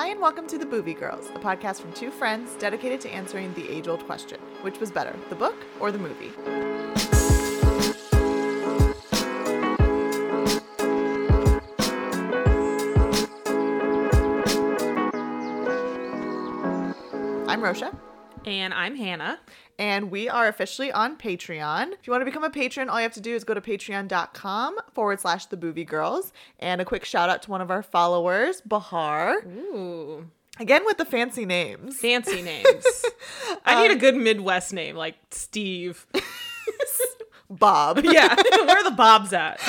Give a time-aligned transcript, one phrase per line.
[0.00, 3.52] Hi, and welcome to The Boovie Girls, a podcast from two friends dedicated to answering
[3.52, 6.32] the age old question which was better, the book or the movie?
[17.46, 17.94] I'm Rosha.
[18.46, 19.38] And I'm Hannah.
[19.78, 21.92] And we are officially on Patreon.
[21.92, 23.60] If you want to become a patron, all you have to do is go to
[23.60, 26.32] patreon.com forward slash the Boovie Girls.
[26.58, 29.42] And a quick shout out to one of our followers, Bahar.
[29.46, 30.30] Ooh.
[30.58, 31.98] Again with the fancy names.
[31.98, 33.04] Fancy names.
[33.64, 36.06] I need a um, good Midwest name like Steve.
[37.50, 38.00] Bob.
[38.04, 38.34] yeah.
[38.36, 39.60] Where are the Bobs at?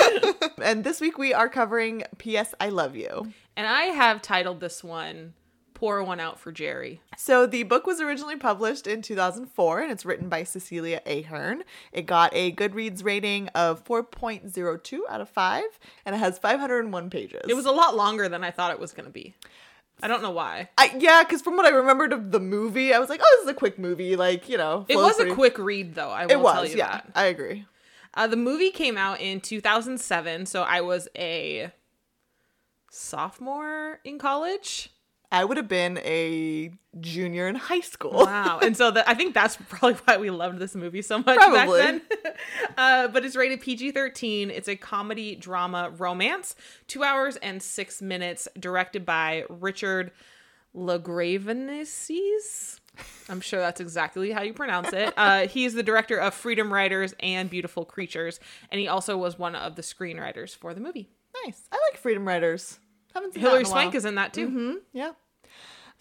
[0.62, 2.54] and this week we are covering P.S.
[2.60, 3.34] I Love You.
[3.58, 5.34] And I have titled this one
[5.82, 7.02] Pour One Out for Gerry.
[7.18, 11.64] So the book was originally published in 2004 and it's written by Cecilia Ahern.
[11.92, 15.64] It got a Goodreads rating of 4.02 out of 5
[16.06, 17.42] and it has 501 pages.
[17.50, 19.34] It was a lot longer than I thought it was going to be.
[20.04, 20.70] I don't know why.
[20.78, 23.46] I, yeah, because from what I remembered of the movie, I was like, oh, this
[23.46, 24.16] is a quick movie.
[24.16, 24.86] Like, you know.
[24.88, 26.10] It was pretty- a quick read, though.
[26.12, 26.92] I will It was, tell you yeah.
[26.92, 27.12] that.
[27.16, 27.66] I agree.
[28.14, 31.72] Uh, the movie came out in 2007, so I was a
[32.92, 34.92] sophomore in college.
[35.32, 38.26] I would have been a junior in high school.
[38.26, 38.60] Wow.
[38.62, 41.82] and so I think that's probably why we loved this movie so much Probably.
[41.82, 42.02] back then.
[42.78, 44.52] uh, but it's rated PG 13.
[44.52, 46.56] It's a comedy drama romance,
[46.88, 50.12] two hours and six minutes, directed by Richard
[50.76, 52.80] Lagravenesses.
[53.30, 55.14] I'm sure that's exactly how you pronounce it.
[55.16, 59.56] Uh, he's the director of Freedom Writers and Beautiful Creatures, and he also was one
[59.56, 61.10] of the screenwriters for the movie.
[61.46, 61.62] Nice.
[61.72, 62.80] I like Freedom Writers.
[63.14, 63.82] Haven't seen Hilary that in a while.
[63.84, 64.82] Swank is in that too.
[64.94, 65.12] Yeah.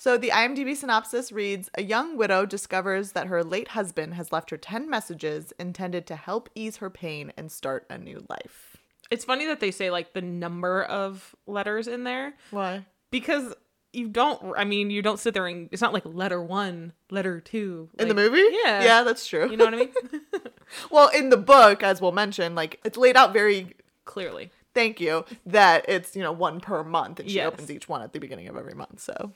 [0.03, 4.49] So the IMDb synopsis reads A young widow discovers that her late husband has left
[4.49, 8.79] her 10 messages intended to help ease her pain and start a new life.
[9.11, 12.33] It's funny that they say like the number of letters in there.
[12.51, 12.87] Why?
[13.11, 13.53] because
[13.93, 17.41] you don't i mean you don't sit there and it's not like letter one letter
[17.41, 18.45] two In the movie?
[18.65, 19.51] yeah Yeah, that's true.
[19.51, 19.91] you know what i mean
[20.93, 23.75] well, in the book, as we'll mention, like it's laid out very
[24.07, 27.49] clearly thank you that it's you know one per month and she Yes.
[27.49, 29.33] opens each one at the beginning of every month so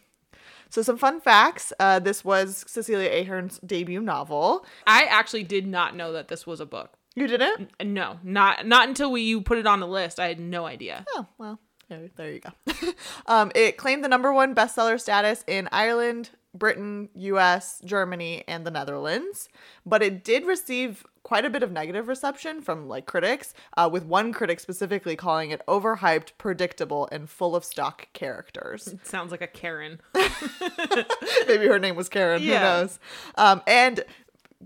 [0.74, 4.66] so some fun facts uh, this was cecilia ahern's debut novel.
[4.88, 6.94] I actually did not know that this was a book.
[7.14, 7.70] You didn't?
[7.78, 10.18] And no not not until we you put it on the list.
[10.18, 11.04] I had no idea.
[11.14, 12.50] Oh well there, there you go.
[13.26, 18.70] Um, it claimed the number one bestseller status in ireland britain us germany and the
[18.70, 19.48] netherlands
[19.86, 24.04] but it did receive quite a bit of negative reception from like critics uh, with
[24.04, 29.42] one critic specifically calling it overhyped predictable and full of stock characters it sounds like
[29.42, 30.00] a karen
[31.48, 32.42] Maybe her name was Karen.
[32.42, 32.58] Yeah.
[32.58, 32.98] Who knows?
[33.36, 34.00] Um, and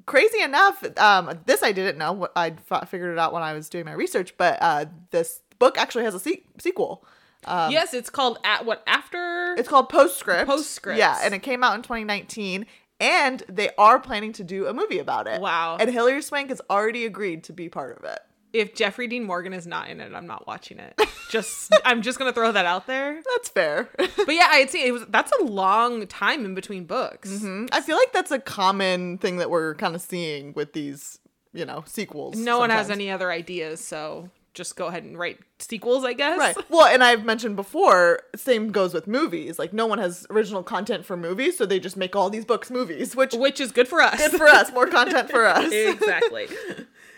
[0.06, 2.28] crazy enough, um, this I didn't know.
[2.36, 2.50] I
[2.86, 4.36] figured it out when I was doing my research.
[4.36, 7.04] But uh, this book actually has a se- sequel.
[7.46, 10.46] yes it's called at what after It's called Postscript.
[10.46, 10.98] Postscript.
[10.98, 12.66] Yeah, and it came out in 2019.
[13.00, 15.40] And they are planning to do a movie about it.
[15.40, 15.76] Wow.
[15.78, 18.18] And Hilary Swank has already agreed to be part of it.
[18.52, 20.98] if jeffrey dean morgan is not in it i'm not watching it
[21.30, 23.90] just i'm just gonna throw that out there That's fair.
[23.98, 27.66] but yeah i had seen it was that's a long time in between books mm-hmm.
[27.72, 31.18] I feel like that's a common thing that we're kind of seeing with these,
[31.52, 32.36] you know, sequels.
[32.36, 36.38] no one has any other ideas so just go ahead and write sequels i guess
[36.38, 36.56] Right.
[36.70, 39.58] Well, and I've mentioned before, same goes with movies.
[39.58, 42.70] Like no one has original content for movies, so they just make all these books
[42.70, 44.16] movies, which which is good for us.
[44.16, 45.72] good for us, more content for us.
[45.72, 46.46] exactly.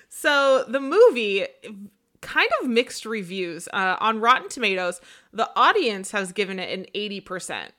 [0.09, 1.47] So the movie
[2.21, 5.01] kind of mixed reviews uh, on Rotten Tomatoes.
[5.33, 7.73] The audience has given it an eighty percent,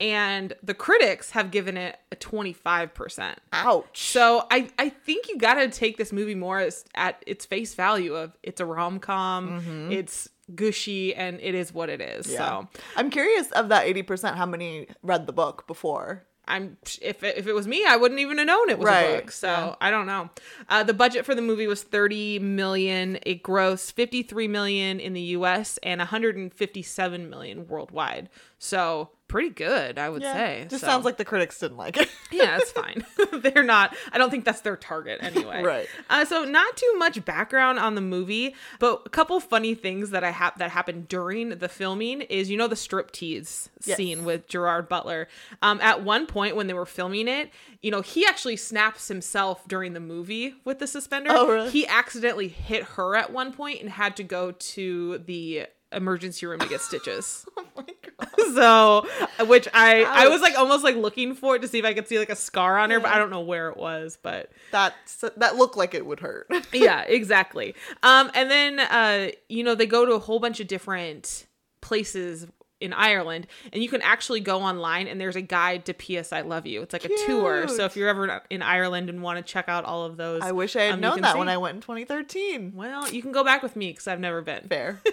[0.00, 3.38] and the critics have given it a twenty five percent.
[3.52, 4.00] Ouch.
[4.10, 8.14] So I, I think you gotta take this movie more as at its face value
[8.14, 12.26] of it's a rom com, it's gushy, and it is what it is.
[12.26, 12.34] Mm-hmm.
[12.34, 12.48] Yeah.
[12.62, 16.24] So I'm curious of that 80%, how many read the book before?
[16.50, 18.90] I'm if it, if it was me, I wouldn't even have known it was a
[18.90, 19.30] Right, book.
[19.32, 19.74] So yeah.
[19.82, 20.30] I don't know.
[20.70, 23.18] Uh, the budget for the movie was 30 million.
[23.26, 25.78] It grossed 53 million in the U.S.
[25.82, 28.30] and 157 million worldwide.
[28.58, 30.66] So pretty good, I would say.
[30.68, 32.08] Just So, sounds like the critics didn't like it.
[32.32, 33.04] yeah, it's fine.
[33.40, 33.94] They're not.
[34.12, 35.62] I don't think that's their target anyway.
[35.62, 35.86] Right.
[36.10, 40.24] Uh, so not too much background on the movie, but a couple funny things that
[40.24, 43.96] I have that happened during the filming is you know the striptease Yes.
[43.96, 45.28] scene with Gerard Butler.
[45.62, 47.50] Um, at one point when they were filming it,
[47.80, 51.30] you know he actually snaps himself during the movie with the suspender.
[51.32, 51.70] Oh, really?
[51.70, 56.58] He accidentally hit her at one point and had to go to the emergency room
[56.60, 57.46] to get stitches.
[57.56, 58.28] oh my god.
[58.54, 59.06] so
[59.46, 62.08] which I I was like almost like looking for it to see if I could
[62.08, 65.24] see like a scar on her, but I don't know where it was, but That's
[65.36, 66.48] that looked like it would hurt.
[66.72, 67.74] yeah, exactly.
[68.02, 71.46] Um, and then uh, you know, they go to a whole bunch of different
[71.80, 72.46] places
[72.80, 76.32] in Ireland, and you can actually go online and there's a guide to P.S.
[76.32, 76.82] I Love You.
[76.82, 77.68] It's like a tour.
[77.68, 80.52] So if you're ever in Ireland and want to check out all of those, I
[80.52, 81.38] wish I had um, known that see.
[81.38, 82.72] when I went in 2013.
[82.74, 84.66] Well, you can go back with me because I've never been.
[84.68, 85.00] Fair.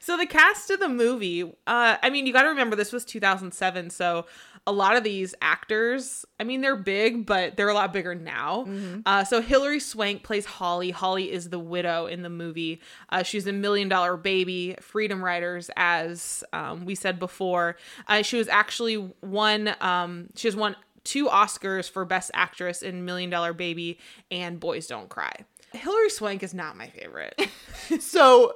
[0.00, 3.04] So the cast of the movie, uh, I mean, you got to remember this was
[3.04, 4.26] 2007, so
[4.66, 8.66] a lot of these actors, I mean, they're big, but they're a lot bigger now.
[9.06, 10.90] Uh, so Hilary Swank plays Holly.
[10.90, 12.80] Holly is the widow in the movie.
[13.08, 17.76] Uh, she's a Million Dollar Baby, Freedom Writers, as um, we said before.
[18.06, 19.74] Uh, she was actually one.
[19.80, 23.98] Um, she has won two Oscars for Best Actress in Million Dollar Baby
[24.30, 25.32] and Boys Don't Cry.
[25.72, 27.40] Hilary Swank is not my favorite.
[28.00, 28.54] so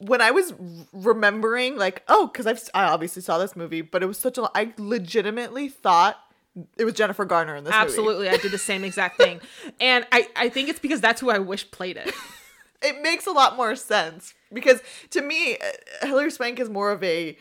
[0.00, 0.54] when I was
[0.92, 4.50] remembering, like, oh, because I've I obviously saw this movie, but it was such a
[4.54, 6.18] I legitimately thought
[6.76, 7.84] it was Jennifer Garner in this movie.
[7.84, 8.28] Absolutely.
[8.28, 9.40] I did the same exact thing.
[9.80, 12.12] And I, I think it's because that's who I wish played it.
[12.82, 14.80] It makes a lot more sense because
[15.10, 17.36] to me, uh, Hilary Swank is more of a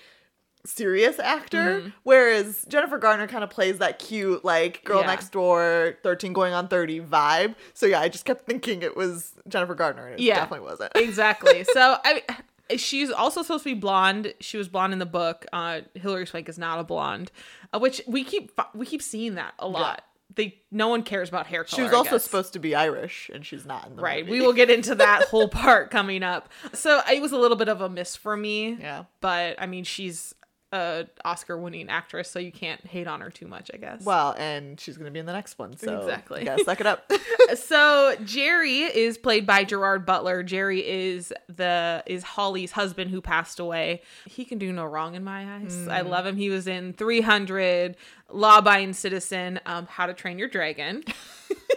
[0.65, 1.89] serious actor, Mm-hmm.
[2.03, 5.07] whereas Jennifer Garner kind of plays that cute, like girl Yeah.
[5.07, 7.55] next door, 13 going on 30 vibe.
[7.73, 10.35] So yeah, I just kept thinking it was Jennifer Garner, and it Yeah.
[10.35, 10.91] definitely wasn't.
[10.95, 11.63] Exactly.
[11.63, 12.23] So I
[12.77, 14.33] she's also supposed to be blonde.
[14.41, 15.45] She was blonde in the book.
[15.53, 17.31] Uh Hilary Swank is not a blonde.
[17.73, 20.03] Uh, which we keep we keep seeing that a lot.
[20.35, 21.75] They no one cares about hair color.
[21.77, 24.23] She was also supposed to be Irish, and she's not in the Right.
[24.25, 24.39] movie.
[24.39, 26.49] We will get into that whole part coming up.
[26.73, 28.77] So it was a little bit of a miss for me.
[28.79, 29.05] Yeah.
[29.21, 30.35] But I mean she's
[30.71, 34.03] a Oscar winning actress, so you can't hate on her too much, I guess.
[34.03, 36.45] Well, and she's gonna be in the next one, so Exactly.
[36.45, 37.11] Yeah, suck it up.
[37.55, 40.43] so Gerry is played by Gerard Butler.
[40.43, 44.01] Gerry is the is Holly's husband who passed away.
[44.25, 45.87] He can do no wrong in my eyes.
[45.87, 46.37] I love him.
[46.37, 47.95] He was in 300,
[48.31, 51.03] Law Abiding Citizen, um, How to Train Your Dragon.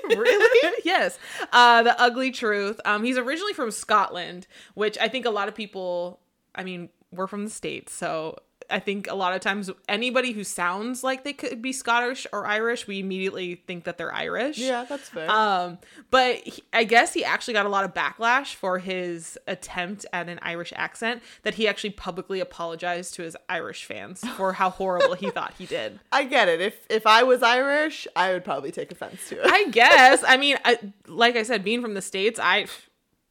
[0.05, 0.75] really?
[0.85, 1.19] yes.
[1.53, 2.81] Uh, the Ugly Truth.
[2.85, 6.21] Um, he's originally from Scotland, which I think a lot of people.
[6.55, 8.39] I mean, we're from the states, so
[8.73, 12.47] I think a lot of times anybody who sounds like they could be Scottish or
[12.47, 14.59] Irish, we immediately think that they're Irish.
[14.59, 15.31] yeah, that's fair.
[15.31, 15.79] Um,
[16.11, 20.29] but he, I guess he actually got a lot of backlash for his attempt at
[20.29, 21.23] an Irish accent.
[21.43, 25.67] That he actually publicly apologized to his Irish fans for how horrible he thought he
[25.67, 26.01] did.
[26.13, 26.61] I get it.
[26.61, 29.47] If if I was Irish, I would probably take offense to it.
[29.47, 30.25] I guess.
[30.27, 32.67] I mean, I, like I said, being from the states, I,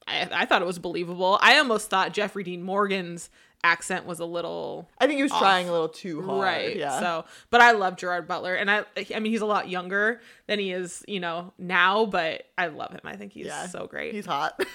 [0.07, 1.39] I, I thought it was believable.
[1.41, 3.29] I almost thought Jeffrey Dean Morgan's
[3.63, 6.43] accent was a little I think he was trying a little too hard.
[6.43, 6.75] right.
[6.75, 6.99] Yeah.
[6.99, 10.59] So, but I love Gerard Butler, and I, I mean, he's a lot younger than
[10.59, 12.05] he is, you know, now.
[12.05, 13.01] But I love him.
[13.03, 13.67] I think he's yeah.
[13.67, 14.13] so great.
[14.13, 14.61] He's hot.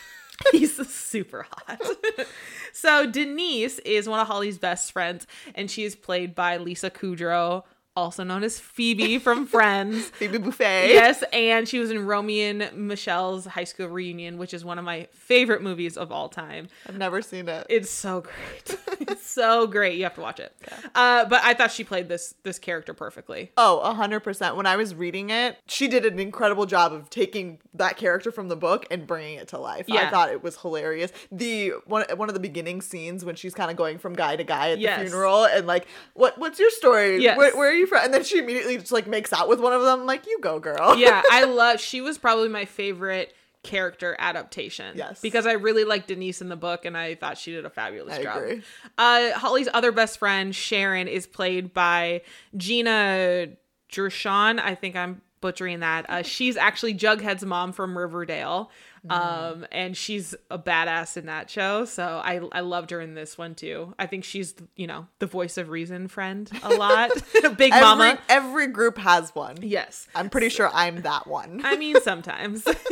[0.53, 1.81] He's super hot.
[2.75, 7.63] so Denise is one of Holly's best friends, and she is played by Lisa Kudrow,
[7.97, 10.07] also known as Phoebe from Friends.
[10.11, 10.89] Phoebe Buffay.
[10.89, 14.85] Yes, and she was in Romy and Michele's high school reunion, which is one of
[14.85, 16.69] my favorite movies of all time.
[16.89, 17.67] I've never seen it.
[17.71, 18.79] It's so great.
[19.09, 19.97] it's so great.
[19.97, 20.55] You have to watch it.
[20.95, 23.51] Uh, but I thought she played this this character perfectly.
[23.57, 24.57] Oh, a hundred percent.
[24.57, 28.49] When I was reading it, she did an incredible job of taking that character from
[28.49, 29.87] the book and bringing it to life.
[29.91, 31.11] I thought it was hilarious.
[31.33, 34.45] The one one of the beginning scenes when she's kind of going from guy to
[34.45, 34.99] guy at Yes.
[35.01, 37.23] the funeral and like, what what's your story?
[37.23, 37.39] Yes.
[37.39, 38.05] Where, where are you from?
[38.05, 40.01] And then she immediately just like makes out with one of them.
[40.01, 40.97] I'm like, you go, girl.
[40.97, 41.81] yeah, I love.
[41.81, 44.97] She was probably my favorite character adaptation.
[44.97, 45.21] Yes.
[45.21, 48.15] because I really liked Denise in the book, and I thought she did a fabulous
[48.19, 48.37] I job.
[48.39, 48.63] agree.
[48.97, 52.23] Uh, Holly's other best friend Sharon is played by
[52.57, 53.49] Gina
[53.93, 54.59] Gershon.
[54.59, 56.07] I think I'm butchering that.
[56.09, 58.71] Uh, she's actually Jughead's mom from Riverdale.
[59.11, 61.85] Um, and she's a badass in that show.
[61.85, 63.95] So I, I loved her in this one too.
[63.99, 67.11] I think she's, you know, the voice of reason friend a lot.
[67.57, 68.19] Big Every, mama.
[68.29, 69.57] every group has one.
[69.63, 70.09] Yes.
[70.15, 71.63] I'm pretty sure I'm that one.
[71.65, 72.67] I mean, sometimes.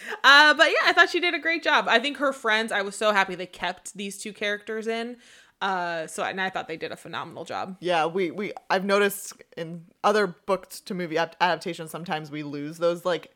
[0.24, 1.86] uh, but yeah, I thought she did a great job.
[1.88, 5.16] I think her friends, I was so happy they kept these two characters in.
[5.60, 7.76] Uh, so and I thought they did a phenomenal job.
[7.80, 13.04] Yeah, we we I've noticed in other books to movie adaptations sometimes we lose those
[13.04, 13.34] like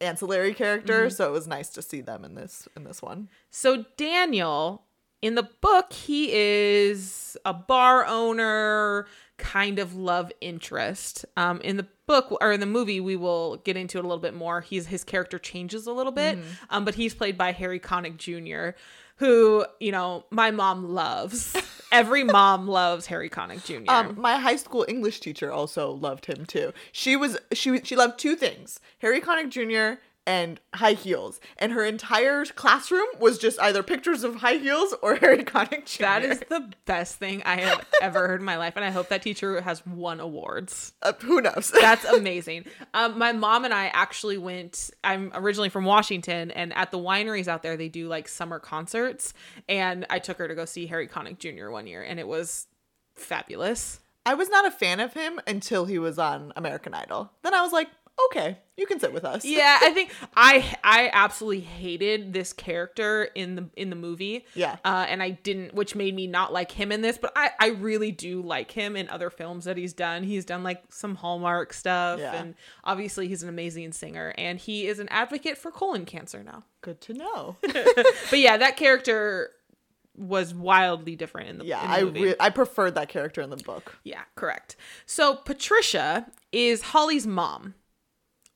[0.00, 3.28] ancillary characters, so it was nice to see them in this in this one.
[3.50, 4.82] So Daniel,
[5.22, 11.24] in the book, he is a bar owner, kind of love interest.
[11.36, 14.22] Um, in the book or in the movie, we will get into it a little
[14.22, 14.60] bit more.
[14.62, 16.38] He's his character changes a little bit,
[16.70, 18.76] um, but he's played by Harry Connick Jr.,
[19.16, 21.54] who you know my mom loves.
[21.92, 23.90] Every mom loves Harry Connick Jr.
[23.90, 26.72] Um, my high school English teacher also loved him too.
[26.92, 30.00] She was she she loved two things: Harry Connick Jr.
[30.30, 31.40] and high heels.
[31.58, 36.02] And her entire classroom was just either pictures of high heels or Harry Connick Jr.
[36.02, 39.08] that is the best thing I have ever heard in my life, and I hope
[39.08, 40.92] that teacher has won awards.
[41.02, 41.72] uh, who knows.
[41.80, 42.66] That's amazing.
[42.94, 44.90] Um, my mom and I actually went.
[45.02, 49.34] I'm originally from Washington, and at the wineries out there, they do like summer concerts.
[49.68, 51.70] And I took her to go see Harry Connick Jr.
[51.70, 52.68] one year, and it was
[53.16, 53.98] fabulous.
[54.24, 57.32] I was not a fan of him until he was on American Idol.
[57.42, 57.88] Then I was like,
[58.26, 59.44] okay, you can sit with us.
[59.44, 64.44] Yeah, I think I I absolutely hated this character in the in the movie.
[64.54, 64.76] Yeah.
[64.84, 67.18] Uh, and I didn't, which made me not like him in this.
[67.18, 70.22] But I I really do like him in other films that he's done.
[70.22, 72.34] He's done like some Hallmark stuff, Yeah.
[72.34, 74.34] and obviously he's an amazing singer.
[74.38, 76.64] And he is an advocate for colon cancer now.
[76.80, 77.56] Good to know.
[78.30, 79.50] But yeah, that character
[80.16, 82.22] was wildly different in the yeah, in the I movie.
[82.24, 83.98] re- I preferred that character in the book.
[84.04, 84.76] Yeah, correct.
[85.06, 87.74] So Patricia is Holly's mom,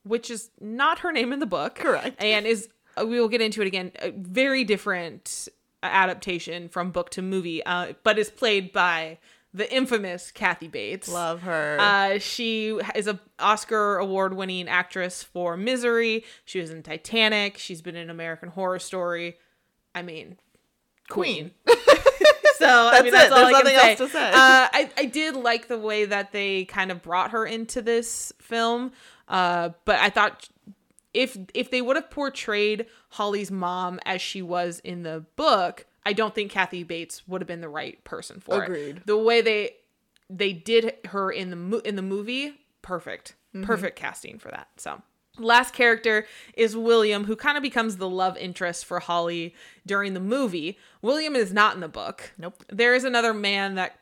[0.05, 1.75] which is not her name in the book.
[1.75, 2.21] Correct.
[2.21, 2.69] And is
[2.99, 3.91] uh, we will get into it again.
[3.99, 5.47] A very different
[5.83, 9.17] adaptation from book to movie, uh, but is played by
[9.53, 11.07] the infamous Kathy Bates.
[11.09, 11.77] Love her.
[11.79, 16.23] Uh, she is a Oscar award winning actress for Misery.
[16.43, 17.57] She was in Titanic.
[17.57, 19.37] She's been in American Horror Story.
[19.93, 20.37] I mean,
[21.09, 21.51] Queen.
[22.57, 23.31] so I That's mean, that's it.
[23.31, 23.89] all There's I can nothing say.
[23.91, 24.29] else to say.
[24.29, 28.33] Uh, I I did like the way that they kind of brought her into this
[28.39, 28.91] film,
[29.27, 30.49] uh, but I thought
[31.13, 36.13] if if they would have portrayed Holly's mom as she was in the book, I
[36.13, 38.69] don't think Kathy Bates would have been the right person for it.
[38.69, 38.97] Agreed.
[38.97, 39.07] it.
[39.07, 39.75] The way they
[40.29, 43.63] they did her in the mo- in the movie, perfect, Mm-hmm.
[43.65, 44.67] perfect casting for that.
[44.77, 45.01] So.
[45.37, 49.53] Last character is William, who kind of becomes the love interest for Holly
[49.85, 50.77] during the movie.
[51.01, 52.31] William is not in the book.
[52.37, 52.63] Nope.
[52.69, 53.99] There is another man that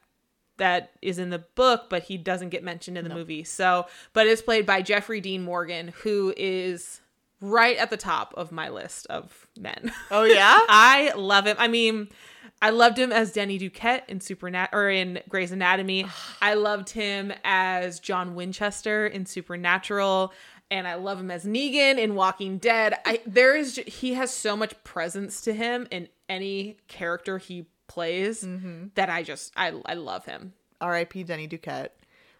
[0.63, 3.43] that is in the book, but he doesn't get mentioned in the movie.
[3.43, 7.01] So, but it's played by Jeffrey Dean Morgan, who is
[7.41, 9.91] right at the top of my list of men.
[10.09, 10.61] oh yeah.
[10.69, 11.57] I love him.
[11.59, 12.07] I mean,
[12.61, 16.05] I loved him as Denny Duquette in Supernat or in Grey's Anatomy.
[16.41, 20.31] I loved him as John Winchester in Supernatural,
[20.71, 22.93] and I love him as Negan in Walking Dead.
[23.05, 28.43] I there is he has so much presence to him in any character he plays
[28.43, 28.87] mm-hmm.
[28.95, 30.53] that I just I I love him.
[30.81, 31.23] R.I.P.
[31.23, 31.89] Denny Duquette.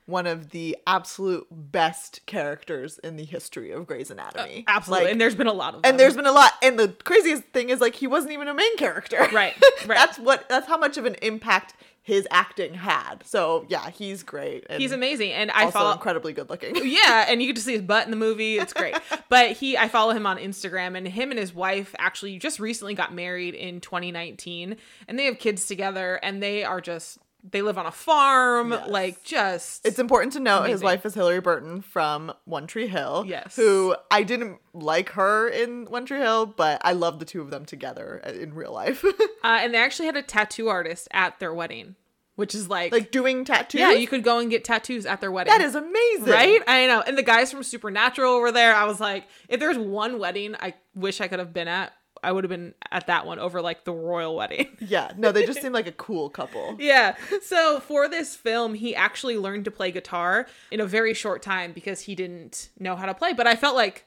[0.06, 4.66] One of the absolute best characters in the history of Grey's Anatomy.
[4.68, 5.90] Uh, absolutely, Like, and there's been a lot of them.
[5.90, 6.52] and there's been a lot.
[6.62, 9.18] And the craziest thing is like he wasn't even a main character.
[9.18, 9.56] Right, right.
[9.88, 10.50] that's what.
[10.50, 13.25] That's how much of an impact his acting had.
[13.25, 14.65] So yeah, he's great.
[14.69, 16.75] And he's amazing, and I also follow incredibly good looking.
[16.83, 18.57] yeah, and you get to see his butt in the movie.
[18.57, 18.95] It's great.
[19.29, 22.93] but he, I follow him on Instagram, and him and his wife actually just recently
[22.93, 24.75] got married in 2019,
[25.07, 28.90] and they have kids together, and they are just they live on a farm, Yes.
[28.90, 33.26] like just It's important to note his wife is Hilarie Burton from One Tree Hill.
[33.28, 33.56] Yes.
[33.58, 37.50] Who I didn't like her in One Tree Hill, but I love the two of
[37.52, 39.04] them together in real life.
[39.04, 41.96] uh, and they actually had a tattoo artist at their wedding,
[42.36, 43.80] which is like, like doing tattoos.
[43.82, 45.52] yeah, you could go and get tattoos at their wedding.
[45.52, 46.26] that is amazing.
[46.34, 46.62] Right?
[46.66, 47.02] I know.
[47.02, 48.74] And the guys from Supernatural were there.
[48.74, 51.92] I was like, if there's one wedding I wish I could have been at,
[52.24, 54.70] I would have been at that one over like the royal wedding.
[54.84, 55.12] Yeah.
[55.18, 56.75] No, they just seem like a cool couple.
[56.80, 57.15] yeah.
[57.42, 61.72] So for this film, he actually learned to play guitar in a very short time
[61.72, 63.34] because he didn't know how to play.
[63.34, 64.06] But I felt like,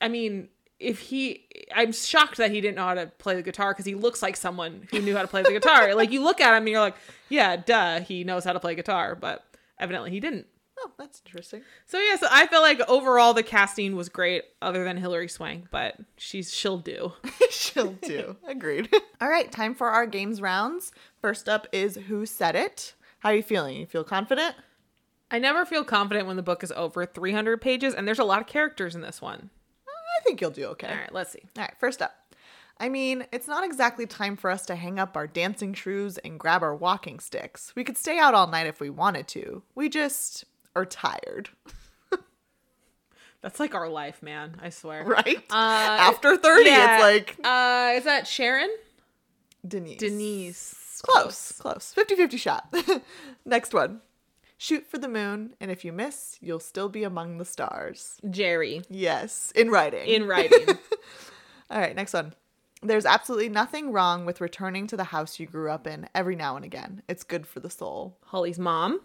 [0.00, 0.48] I mean,
[0.78, 3.94] if he, I'm shocked that he didn't know how to play the guitar because he
[3.94, 5.94] looks like someone who knew how to play the guitar.
[5.96, 6.96] like you look at him and you're like,
[7.28, 9.44] yeah, duh, he knows how to play guitar, but
[9.78, 10.46] evidently he didn't.
[10.78, 11.62] Oh, that's interesting.
[11.86, 15.66] So yeah, so I feel like overall the casting was great, other than Hilary Swank,
[15.70, 17.12] but she's she'll do.
[17.50, 18.36] She'll do.
[18.48, 18.88] Agreed.
[19.20, 20.92] All right, time for our games rounds.
[21.20, 22.94] First up is Who Said It?
[23.20, 23.76] How are you feeling?
[23.76, 24.54] You feel confident?
[25.30, 28.40] I never feel confident when the book is over 300 pages, and there's a lot
[28.40, 29.50] of characters in this one.
[29.88, 30.88] I think you'll do okay.
[30.88, 31.42] All right, let's see.
[31.56, 32.12] All right, first up.
[32.78, 36.38] I mean, it's not exactly time for us to hang up our dancing shoes and
[36.38, 37.72] grab our walking sticks.
[37.74, 39.62] We could stay out all night if we wanted to.
[39.74, 40.44] We just
[40.76, 41.48] are tired,
[43.42, 44.56] That's like our life, man.
[44.60, 45.04] I swear.
[45.04, 45.38] right?
[45.50, 46.94] Uh, After 30, yeah.
[46.96, 48.70] it's like Uh, is that Sharon?
[49.66, 49.98] Denise.
[49.98, 51.02] Denise.
[51.04, 51.92] Close, close.
[51.94, 52.74] 50 50 shot.
[53.44, 54.00] Next one.
[54.58, 58.18] Shoot for the moon, and if you miss, you'll still be among the stars.
[58.30, 58.80] Gerry.
[58.88, 60.06] Yes, in writing.
[60.08, 60.66] In writing.
[61.70, 62.32] All right, next one.
[62.82, 66.56] There's absolutely nothing wrong with returning to the house you grew up in every now
[66.56, 67.02] and again.
[67.06, 68.16] It's good for the soul.
[68.24, 69.00] Holly's mom.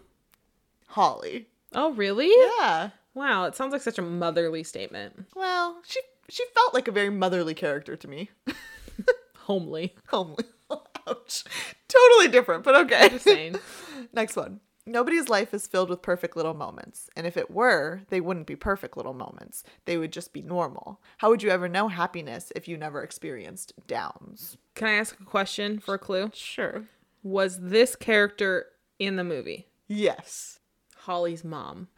[0.88, 1.48] Holly.
[1.74, 2.30] Oh, really?
[2.60, 2.90] Yeah.
[3.14, 5.26] Wow, it sounds like such a motherly statement.
[5.34, 8.30] Well, she she felt like a very motherly character to me.
[9.36, 9.94] Homely.
[10.08, 10.44] Homely.
[11.06, 11.44] Ouch.
[11.88, 13.08] Totally different, but okay.
[13.10, 13.56] Just saying.
[14.12, 14.60] Next one.
[14.86, 17.08] Nobody's life is filled with perfect little moments.
[17.14, 19.62] And if it were, they wouldn't be perfect little moments.
[19.84, 21.00] They would just be normal.
[21.18, 24.56] How would you ever know happiness if you never experienced downs?
[24.74, 26.30] Can I ask a question for a clue?
[26.34, 26.84] Sure.
[27.22, 28.66] Was this character
[28.98, 29.68] in the movie?
[29.86, 30.58] Yes.
[31.04, 31.88] Holly's mom.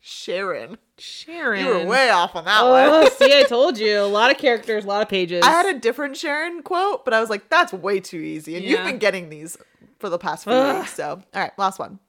[0.00, 0.78] Sharon.
[0.98, 1.64] Sharon.
[1.64, 2.88] You were way off on that oh, one.
[3.06, 4.00] Oh, see, I told you.
[4.00, 5.42] A lot of characters, a lot of pages.
[5.44, 8.56] I had a different Sharon quote, but I was like, that's way too easy.
[8.56, 9.56] And you've been getting these
[10.00, 10.78] for the past few Ugh.
[10.80, 10.94] weeks.
[10.94, 12.00] So, all right, last one.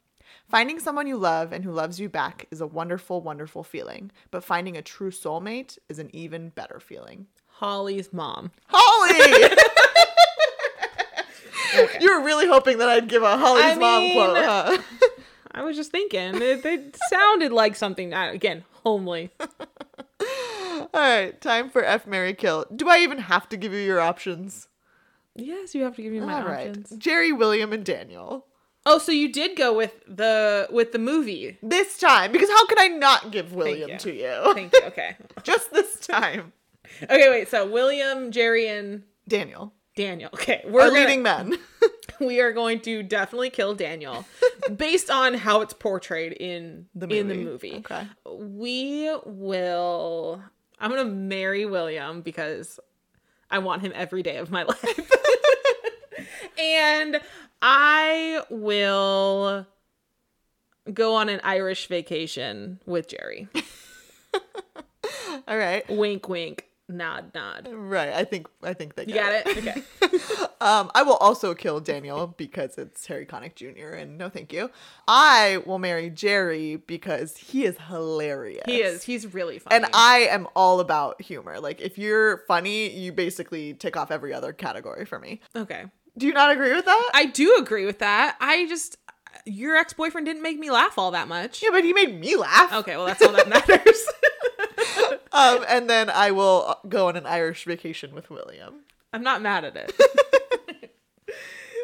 [0.49, 4.11] Finding someone you love and who loves you back is a wonderful, wonderful feeling.
[4.31, 7.27] But finding a true soulmate is an even better feeling.
[7.47, 8.51] Holly's mom.
[8.67, 9.55] Holly!
[12.01, 14.77] You were really hoping that I'd give a Holly's I mom mean- quote, huh?
[15.53, 19.31] I was just thinking it, it sounded like something again homely.
[19.39, 22.65] All right, time for F Mary Kill.
[22.75, 24.67] Do I even have to give you your options?
[25.35, 26.69] Yes, you have to give me my All right.
[26.69, 26.89] options.
[26.97, 28.45] Gerry, William, and Daniel.
[28.85, 31.57] Oh, so you did go with the with the movie.
[31.61, 33.97] This time, because how could I not give William you.
[33.99, 34.53] to you?
[34.53, 34.83] Thank you.
[34.85, 35.15] Okay.
[35.43, 36.53] Just this time.
[37.03, 37.47] Okay, wait.
[37.47, 39.73] So William, Gerry, and Daniel.
[39.95, 40.29] Daniel.
[40.33, 41.57] Okay, we're gonna, leading men.
[42.19, 44.25] we are going to definitely kill Daniel
[44.75, 47.71] based on how it's portrayed in The in the movie.
[47.71, 47.77] movie.
[47.77, 48.07] Okay.
[48.25, 50.41] We will.
[50.79, 52.79] I'm gonna marry William because
[53.49, 55.11] I want him every day of my life,
[56.57, 57.19] and
[57.61, 59.67] I will
[60.91, 63.47] go on an Irish vacation with Gerry.
[65.47, 65.87] All right.
[65.89, 67.69] wink, wink, nod, nod.
[67.71, 68.13] Right.
[68.13, 69.57] I think I think they You got it.
[69.57, 69.81] Okay.
[70.61, 73.95] Um, I will also kill Daniel because it's Harry Connick Jr.
[73.95, 74.69] and no thank you.
[75.07, 78.65] I will marry Gerry because he is hilarious.
[78.67, 79.01] He is.
[79.01, 79.77] He's really funny.
[79.77, 81.59] And I am all about humor.
[81.59, 85.41] Like if you're funny, you basically tick off every other category for me.
[85.55, 85.85] okay.
[86.17, 87.09] Do you not agree with that?
[87.13, 88.35] I do agree with that.
[88.41, 88.97] I just
[89.45, 91.61] your ex boyfriend didn't make me laugh all that much.
[91.63, 92.71] yeah, but he made me laugh.
[92.73, 94.05] Okay, well that's all that matters.
[95.33, 98.81] Um, and then I will go on an Irish vacation with William.
[99.13, 99.93] I'm not mad at it.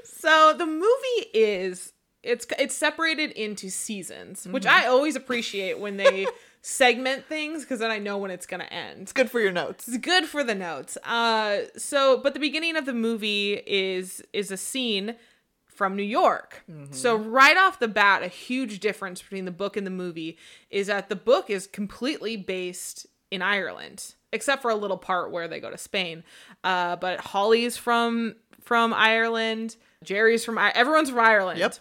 [0.04, 4.84] so the movie is it's it's separated into seasons, which Mm-hmm.
[4.86, 6.28] I always appreciate when they
[6.62, 9.04] segment things because then I know when it's gonna end.
[9.04, 9.88] It's good for your notes.
[9.88, 10.98] It's good for the notes.
[11.06, 15.16] Uh, so but the beginning of the movie is is a scene
[15.78, 16.64] from New York.
[16.92, 20.38] So right off the bat, a huge difference between the book and the movie
[20.70, 25.48] is that the book is completely based in Ireland, except for a little part where
[25.48, 26.24] they go to Spain.
[26.64, 29.76] Uh, but Holly's from from Ireland.
[30.04, 31.60] Gerry's from I- everyone's from Ireland.
[31.60, 31.76] Yep.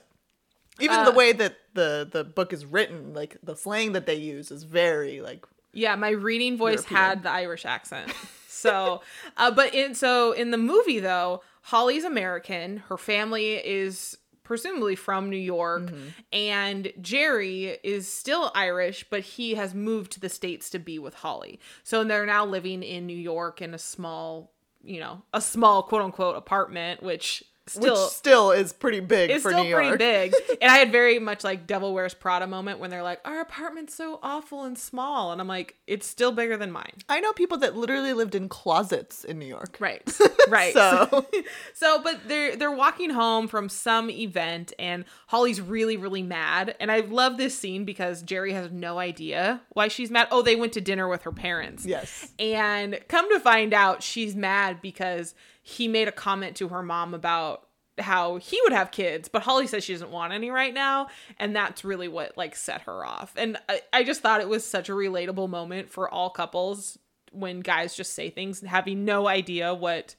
[0.79, 4.17] Even Uh, the way that the the book is written, like the slang that they
[4.17, 7.01] use, is very like Yeah, my reading voice European.
[7.01, 8.13] had the Irish accent.
[8.57, 9.03] So,
[9.37, 12.79] uh, but in so in the movie though, Holly's American.
[12.89, 15.91] Her family is presumably from New York,
[16.33, 21.15] and Gerry is still Irish, but he has moved to the states to be with
[21.15, 21.59] Holly.
[21.83, 24.53] So they're now living in New York in a small,
[24.85, 29.43] you know, a small quote unquote apartment, which still which still is pretty big it's
[29.43, 29.85] for still New York.
[29.99, 30.35] pretty big.
[30.63, 33.95] And I had very much like Devil Wears Prada moment when they're like, "Our apartment's
[33.95, 37.59] so awful and small," and I'm like, "It's still bigger than mine." I know people
[37.59, 39.77] that literally lived in closets in New York.
[39.81, 40.03] Right,
[40.49, 40.73] right.
[40.73, 41.27] So
[41.75, 46.75] so, but they're they're walking home from some event, and Holly's really really mad.
[46.81, 50.29] And I love this scene because Gerry has no idea why she's mad.
[50.31, 51.85] Oh, they went to dinner with her parents.
[51.85, 55.35] yes, And come to find out, she's mad because
[55.69, 57.67] he made a comment to her mom about
[57.99, 61.09] how he would have kids, but Holly says she doesn't want any right now.
[61.41, 63.33] And that's really what like set her off.
[63.37, 67.01] And I, I just thought it was such a relatable moment for all couples
[67.33, 70.15] when guys just say things having no idea what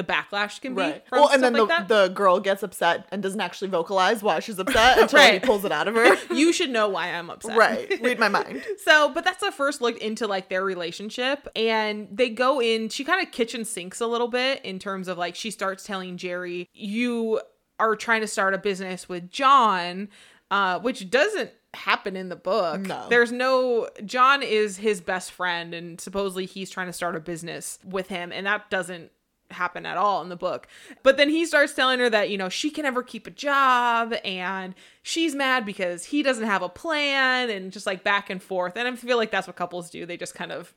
[0.00, 0.80] the backlash can be.
[0.80, 1.04] right.
[1.12, 1.88] Well, and then like the that.
[1.88, 5.72] the girl gets upset and doesn't actually vocalize why she's upset until he pulls it
[5.72, 6.16] out of her.
[6.34, 7.56] you should know why I'm upset.
[7.56, 8.00] right.
[8.00, 8.64] Read my mind.
[8.84, 11.46] So, but that's the first look into like their relationship.
[11.54, 15.18] And they go in, she kind of kitchen sinks a little bit in terms of
[15.18, 17.40] like, she starts telling Gerry, you
[17.78, 20.08] are trying to start a business with John,
[20.50, 22.80] uh, which doesn't happen in the book.
[22.80, 23.06] No.
[23.10, 27.78] There's no, John is his best friend, and supposedly he's trying to start a business
[27.84, 29.10] with him, and that doesn't
[29.52, 30.66] happen at all in the book.
[31.02, 34.14] But then he starts telling her that, you know, she can never keep a job
[34.24, 38.76] and she's mad because he doesn't have a plan and just like back and forth.
[38.76, 40.06] And I feel like that's what couples do.
[40.06, 40.74] They just kind of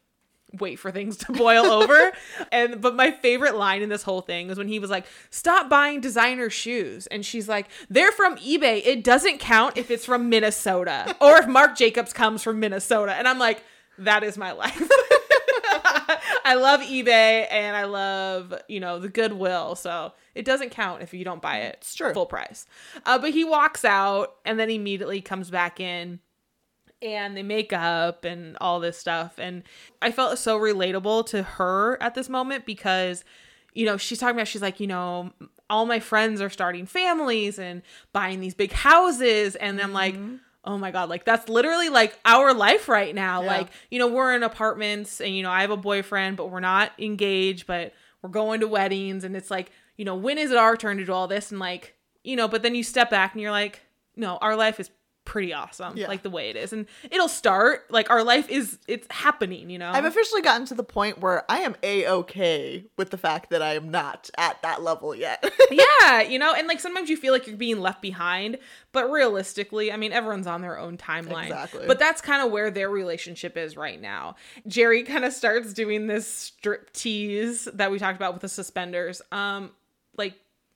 [0.59, 2.12] wait for things to boil over.
[2.51, 5.69] And but my favorite line in this whole thing was when he was like, "Stop
[5.69, 8.86] buying designer shoes." And she's like, "They're from eBay.
[8.86, 13.27] It doesn't count if it's from Minnesota or if Marc Jacobs comes from Minnesota." And
[13.27, 13.63] I'm like,
[13.97, 14.81] that is my life.
[16.45, 19.75] I love eBay and I love, you know, the goodwill.
[19.75, 22.13] So it doesn't count if you don't buy it It's true.
[22.13, 22.65] full price.
[23.06, 26.19] Uh, but he walks out and then immediately comes back in
[27.01, 29.38] and they make up and all this stuff.
[29.38, 29.63] And
[30.01, 33.23] I felt so relatable to her at this moment because,
[33.73, 35.32] you know, she's talking about, she's like, you know,
[35.69, 37.82] all my friends are starting families and
[38.13, 39.56] buying these big houses.
[39.56, 40.15] And I'm like,
[40.65, 43.41] oh my God, like that's literally like our life right now.
[43.41, 43.47] Yeah.
[43.47, 46.60] Like, you know, we're in apartments and, you know, I have a boyfriend, but we're
[46.60, 49.23] not engaged, but we're going to weddings.
[49.23, 51.52] And it's like, you know, when is it our turn to do all this?
[51.52, 53.82] And like, you know, but then you step back and you're like,
[54.15, 54.89] no, our life is
[55.25, 56.07] pretty awesome, Yeah.
[56.07, 59.79] like the way it is, and it'll start like our life is it's happening, you
[59.79, 59.89] know.
[59.91, 63.62] I've officially gotten to the point where I am a okay with the fact that
[63.62, 65.43] I am not at that level yet.
[65.71, 68.57] yeah, you know, and like sometimes you feel like you're being left behind,
[68.91, 71.43] but realistically, I mean, everyone's on their own timeline.
[71.45, 71.88] Exactly.
[71.88, 74.36] But that's kind of where their relationship is right now.
[74.67, 79.21] Gerry kind of starts doing this strip tease that we talked about with the suspenders.
[79.31, 79.71] Um,
[80.17, 80.36] like,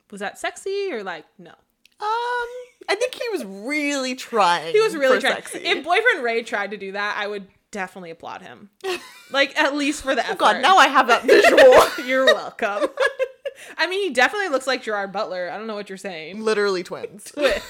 [0.09, 1.51] was that sexy or like no?
[1.99, 2.47] um,
[2.89, 4.73] I think he was really trying.
[4.73, 5.35] He was really trying.
[5.35, 5.59] Sexy.
[5.59, 8.69] If boyfriend Ray tried to do that, I would definitely applaud him.
[9.31, 10.35] like at least for the effort.
[10.35, 12.05] Oh God, now I have that visual.
[12.07, 12.89] You're welcome.
[13.77, 15.49] I mean, he definitely looks like Gerard Butler.
[15.51, 16.43] I don't know what you're saying.
[16.43, 17.31] Literally twins.
[17.31, 17.63] Twins.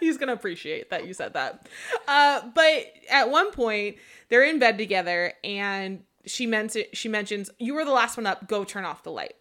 [0.00, 1.68] He's gonna appreciate that you said that.
[2.06, 3.96] Uh, but at one point,
[4.28, 8.48] they're in bed together, and she meant she mentions, "You were the last one up.
[8.48, 9.34] Go turn off the light."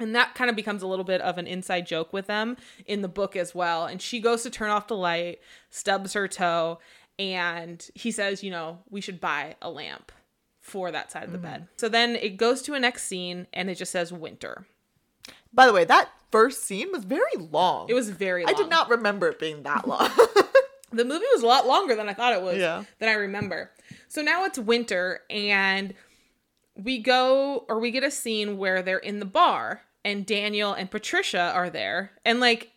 [0.00, 3.02] And that kind of becomes a little bit of an inside joke with them in
[3.02, 3.86] the book as well.
[3.86, 6.78] And she goes to turn off the light, stubs her toe,
[7.18, 10.10] and he says, "You know, we should buy a lamp
[10.60, 11.72] for that side of the bed." Mm-hmm.
[11.76, 14.66] So then it goes to a next scene, and it just says winter.
[15.52, 17.88] By the way, that first scene was very long.
[17.88, 18.46] It was very.
[18.46, 20.10] I did not remember it being that long.
[20.92, 22.58] The movie was a lot longer than I thought it was.
[22.58, 22.84] Yeah.
[22.98, 23.70] Than I remember.
[24.08, 25.94] So now it's winter and
[26.74, 30.90] we go or we get a scene where they're in the bar and Daniel and
[30.90, 32.12] Patricia are there.
[32.24, 32.70] And like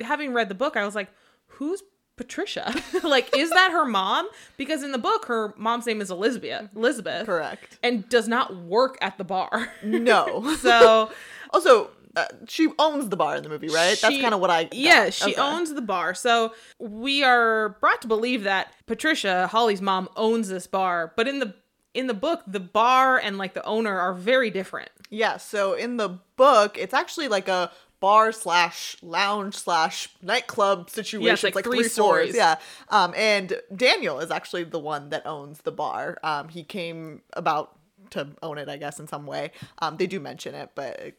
[0.00, 1.08] having read the book, I was like,
[1.46, 1.82] who's
[2.16, 2.72] Patricia?
[3.02, 4.28] like, is that her mom?
[4.56, 6.68] Because in the book, her mom's name is Elizabeth.
[6.74, 7.26] Elizabeth.
[7.26, 7.78] Correct.
[7.82, 9.72] And does not work at the bar.
[9.82, 10.54] No.
[10.60, 11.10] so
[11.52, 13.98] also, uh, she owns the bar in the movie, right?
[14.00, 14.64] That's kind of what I.
[14.64, 14.74] got.
[14.74, 15.40] Yeah, she Okay.
[15.40, 16.14] owns the bar.
[16.14, 21.12] So we are brought to believe that Patricia, Holly's mom, owns this bar.
[21.16, 21.54] But in the
[21.94, 24.90] in the book, the bar and like the owner are very different.
[25.10, 25.36] Yeah.
[25.36, 31.24] So in the book, it's actually like a bar slash lounge slash nightclub situation.
[31.24, 32.34] like it's like three three, stories.
[32.34, 32.36] stories.
[32.36, 32.56] Yeah.
[32.90, 36.18] Um, and Daniel is actually the one that owns the bar.
[36.22, 37.78] Um, he came about
[38.10, 39.52] to own it, I guess, in some way.
[39.78, 41.14] Um, they do mention it, but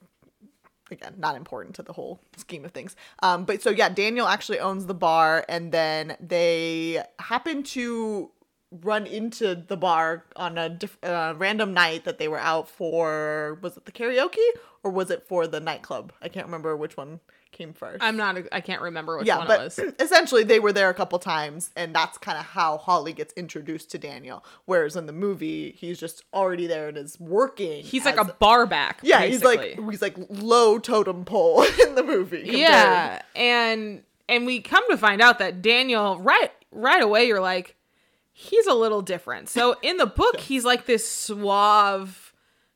[0.91, 2.95] again, not important to the whole scheme of things.
[3.23, 8.31] Um, but so yeah, Daniel actually owns the bar, and then they happen to
[8.71, 13.57] run into the bar on a diff- uh, random night that they were out for.
[13.61, 14.37] Was it the karaoke
[14.83, 16.11] or was it for the nightclub?
[16.21, 17.19] I can't remember which one
[17.51, 18.03] came first.
[18.03, 18.37] I'm not.
[18.51, 19.79] I can't remember which yeah, one but it was.
[19.99, 23.89] essentially they were there a couple times, and that's kind of how Holly gets introduced
[23.91, 24.43] to Daniel.
[24.65, 27.83] Whereas in the movie, he's just already there and is working.
[27.83, 28.99] He's like a bar back.
[29.03, 32.39] yeah, he's like he's like low totem pole in the movie.
[32.43, 37.39] compared- yeah, and and we come to find out that Daniel right right away you're
[37.39, 37.75] like
[38.37, 39.47] he's a little different.
[39.47, 42.33] So in the book he's like this suave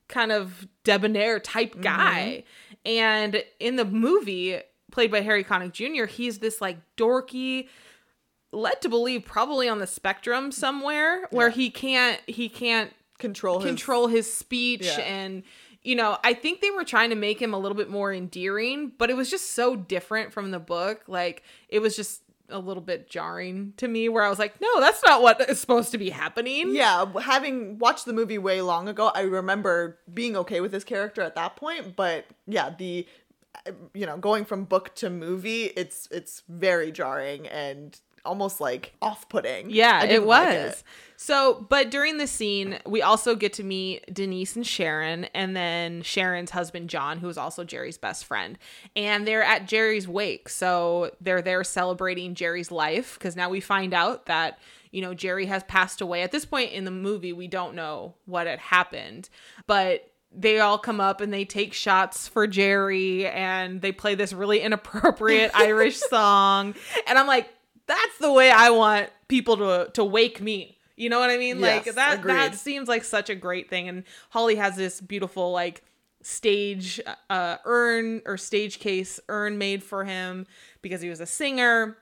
[0.07, 1.81] kind of debonair type Mm-hmm.
[1.81, 2.43] guy.
[2.85, 4.59] And in the movie
[4.91, 7.67] played by Harry Connick Jr., he's this like dorky
[8.51, 11.55] led to believe probably on the spectrum somewhere where Yeah.
[11.55, 14.99] he can't he can't control his, control his speech Yeah.
[15.01, 15.43] and
[15.83, 18.91] you know i think they were trying to make him a little bit more endearing
[18.97, 22.81] but it was just so different from the book like it was just a little
[22.81, 25.97] bit jarring to me where i was like no that's not what is supposed to
[25.97, 30.71] be happening Yeah, having watched the movie way long ago, I remember being okay with
[30.73, 31.95] his character at that point.
[31.95, 33.07] But yeah, the
[33.93, 39.69] you know going from book to movie, it's it's very jarring and almost like off-putting.
[39.69, 40.65] Yeah, it was.
[40.65, 40.75] like
[41.21, 46.01] So, but during the scene, we also get to meet Denise and Sharon, and then
[46.01, 48.57] Sharon's husband, John, who is also Gerry's best friend.
[48.95, 50.47] And they're at Gerry's wake.
[50.47, 54.59] So they're there celebrating Gerry's life because now we find out that,
[54.91, 56.21] you know, Gerry has passed away.
[56.21, 59.29] At this point in the movie, we don't know what had happened,
[59.67, 64.31] but they all come up and they take shots for Gerry and they play this
[64.31, 66.75] really inappropriate Irish song.
[67.07, 67.49] And I'm like,
[67.89, 70.77] that's the way I want people to to wake me.
[70.95, 71.59] You know what I mean?
[71.59, 72.55] like Yes, that that agreed.
[72.55, 73.89] seems like such a great thing.
[73.89, 75.83] And Holly has this beautiful like
[76.21, 76.99] stage
[77.29, 80.45] uh urn or stage case urn made for him
[80.81, 81.97] because he was a singer.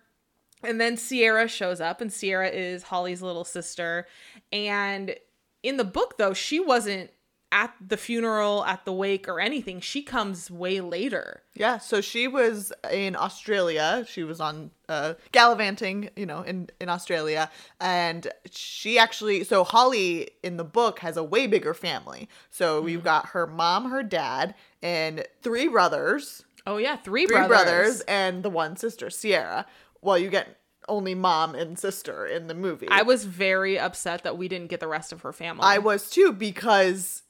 [0.63, 4.07] And then Sierra shows up, and Sierra is Holly's little sister.
[4.51, 5.15] And
[5.61, 7.11] in the book, though, she wasn't
[7.51, 9.79] at the funeral, at the wake, or anything.
[9.79, 11.43] She comes way later.
[11.55, 14.05] Yeah, so she was in Australia.
[14.07, 19.43] She was on uh, gallivanting, you know, in in Australia, and she actually.
[19.45, 22.27] So Holly in the book has a way bigger family.
[22.49, 22.89] So Mm-hmm.
[22.89, 27.47] you've got her mom, her dad, and three brothers, Oh yeah, three, three brothers.
[27.47, 29.65] brothers, and the one sister, Sierra.
[30.01, 32.87] Well, you get only mom and sister in the movie.
[32.89, 35.63] I was very upset that we didn't get the rest of her family.
[35.63, 37.23] I was too because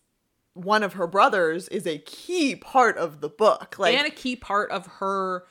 [0.57, 3.75] one of her brothers is a key part of the book.
[3.77, 5.45] Like and a key part of her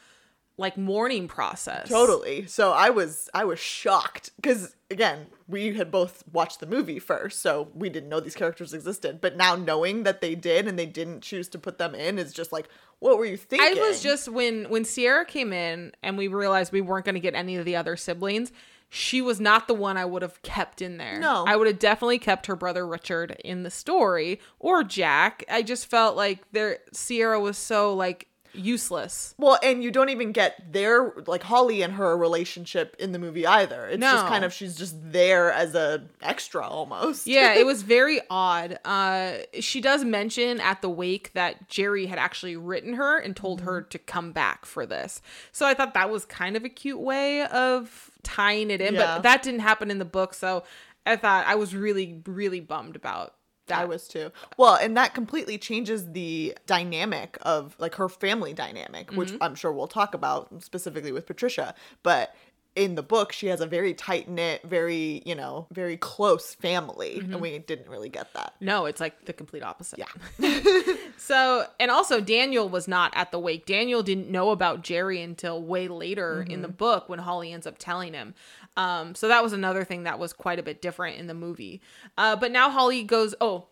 [0.58, 1.88] like mourning process.
[1.88, 2.46] Totally.
[2.46, 7.40] So I was I was shocked because again we had both watched the movie first,
[7.40, 9.20] so we didn't know these characters existed.
[9.20, 12.32] But now knowing that they did and they didn't choose to put them in is
[12.32, 13.78] just like, what were you thinking?
[13.78, 17.20] I was just when when Sierra came in and we realized we weren't going to
[17.20, 18.50] get any of the other siblings.
[18.88, 21.18] She was not the one I would have kept in there.
[21.18, 21.44] No.
[21.46, 25.44] I would have definitely kept her brother Richard in the story or Jack.
[25.50, 29.34] I just felt like there Sierra was so like useless.
[29.38, 33.46] Well, and you don't even get their like Holly and her relationship in the movie
[33.46, 33.86] either.
[33.86, 37.26] It's just kind of she's just there as a extra almost.
[37.36, 38.78] Yeah, it was very odd.
[38.84, 43.60] Uh, she does mention at the wake that Gerry had actually written her and told
[43.62, 43.88] her Mm-hmm.
[43.90, 45.20] to come back for this.
[45.52, 49.16] So I thought that was kind of a cute way of tying it in, Yeah.
[49.16, 50.32] but that didn't happen in the book.
[50.34, 50.64] So
[51.04, 53.34] I thought I was really, really bummed about
[53.66, 53.80] that.
[53.80, 54.32] I was too.
[54.56, 59.42] Well, and that completely changes the dynamic of like her family dynamic, which Mm-hmm.
[59.42, 61.74] I'm sure we'll talk about specifically with Patricia.
[62.02, 62.34] But
[62.74, 67.16] in the book, she has a very tight knit, very, you know, very close family.
[67.20, 67.32] Mm-hmm.
[67.32, 68.52] And we didn't really get that.
[68.60, 69.98] No, it's like the complete opposite.
[69.98, 70.60] Yeah.
[71.18, 73.64] So, and also Daniel was not at the wake.
[73.66, 76.62] Daniel didn't know about Gerry until way later in Mm-hmm.
[76.62, 78.34] the book when Holly ends up telling him.
[78.76, 81.80] Um, so that was another thing that was quite a bit different in the movie.
[82.18, 83.66] Uh, but now Holly goes, oh,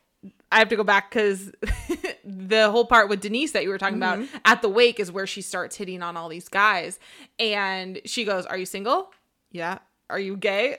[0.50, 1.52] I have to go back because
[2.24, 4.36] the whole part with Denise that you were talking about Mm-hmm.
[4.46, 6.98] at the wake is where she starts hitting on all these guys.
[7.38, 9.12] And she goes, Are you single?
[9.52, 9.78] Yeah.
[10.08, 10.78] Are you gay?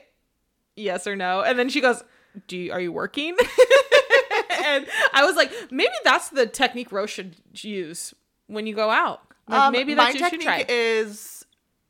[0.74, 1.42] Yes or no?
[1.42, 2.02] And then she goes,
[2.48, 3.36] Do you, are you working?
[4.64, 8.14] and I was like, maybe that's the technique Rose should use
[8.48, 9.20] when you go out.
[9.48, 10.58] Like, Um, maybe my that's what you should try.
[10.58, 11.44] technique is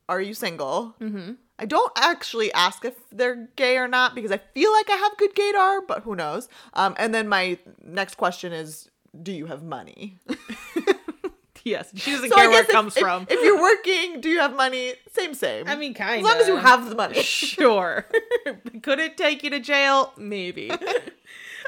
[0.09, 0.94] are you single?
[1.01, 1.33] Mm-hmm.
[1.58, 5.16] I don't actually ask if they're gay or not because I feel like I have
[5.16, 6.48] good gaydar, but who knows?
[6.74, 8.90] Um, and then my next question is,
[9.22, 10.18] do you have money?
[11.64, 13.26] yes, she doesn't So care where it comes if- from.
[13.28, 14.94] If, you're working, do you have money?
[15.12, 15.66] Same, same.
[15.66, 16.26] I mean, kind of.
[16.26, 17.22] as long as you have the money.
[17.22, 18.06] sure.
[18.82, 20.12] Could it take you to jail?
[20.18, 20.70] Maybe.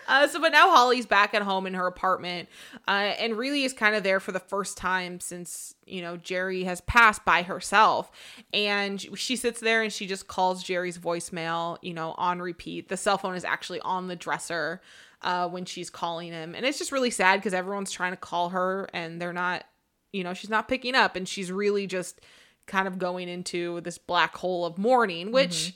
[0.09, 2.49] Uh, so, but now Holly's back at home in her apartment,
[2.89, 6.65] uh, and really is kind of there for the first time since you know Gerry
[6.65, 8.11] has passed by herself,
[8.55, 12.89] and she sits there and she just calls Gerry's voicemail, you know, on repeat.
[12.89, 14.81] The cell phone is actually on the dresser
[15.23, 18.49] uh, when she's calling him, and it's just really sad because everyone's trying to call
[18.49, 19.65] her and they're not,
[20.13, 22.23] you know, she's not picking up, and she's really just
[22.67, 25.75] kind of going into this black hole of mourning, which.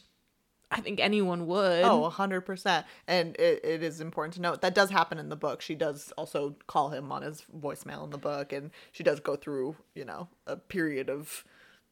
[0.73, 1.85] I think anyone would.
[1.85, 2.85] Oh, 100%.
[3.07, 5.61] And it, it is important to note that does happen in the book.
[5.61, 9.37] She does also call him on his voicemail in the book, and she does go
[9.37, 11.45] through, you know, a period of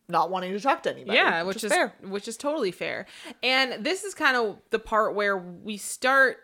[0.08, 1.16] not wanting to talk to anybody.
[1.16, 1.94] yeah which, is, fair.
[2.02, 3.06] which is totally fair
[3.44, 6.38] and this is kind of the part where we start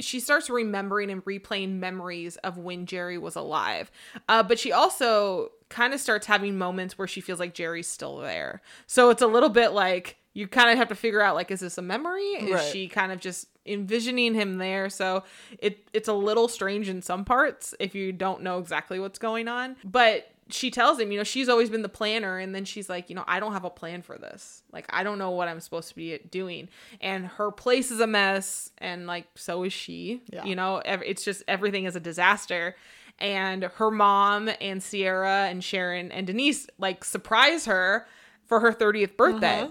[0.00, 3.90] she starts remembering and replaying memories of when gerry was alive
[4.28, 8.18] uh, but she also kind of starts having moments where she feels like gerry's still
[8.18, 11.50] there so it's a little bit like you kind of have to figure out like
[11.50, 12.72] is this a memory is Right.
[12.72, 15.22] she kind of just envisioning him there so
[15.58, 19.46] it it's a little strange in some parts if you don't know exactly what's going
[19.48, 22.36] on but she tells him, you know, she's always been the planner.
[22.36, 24.62] And then she's like, you know, I don't have a plan for this.
[24.70, 26.68] Like, I don't know what I'm supposed to be doing.
[27.00, 28.70] And her place is a mess.
[28.76, 30.20] And like, so is she.
[30.30, 30.44] Yeah.
[30.44, 32.76] You know, it's just everything is a disaster.
[33.18, 38.06] And her mom and Sierra and Sharon and Denise like surprise her
[38.44, 39.60] for her 30th birthday.
[39.60, 39.70] Uh-huh.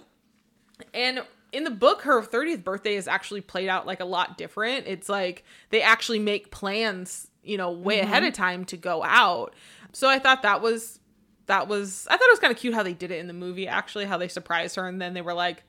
[0.93, 4.87] And in the book, her 30th birthday is actually played out like a lot different.
[4.87, 8.07] It's like they actually make plans, you know, way mm-hmm.
[8.07, 9.53] ahead of time to go out.
[9.93, 10.99] So I thought that was
[11.47, 13.33] that was I thought it was kind of cute how they did it in the
[13.33, 15.63] movie actually how they surprised her and then they were like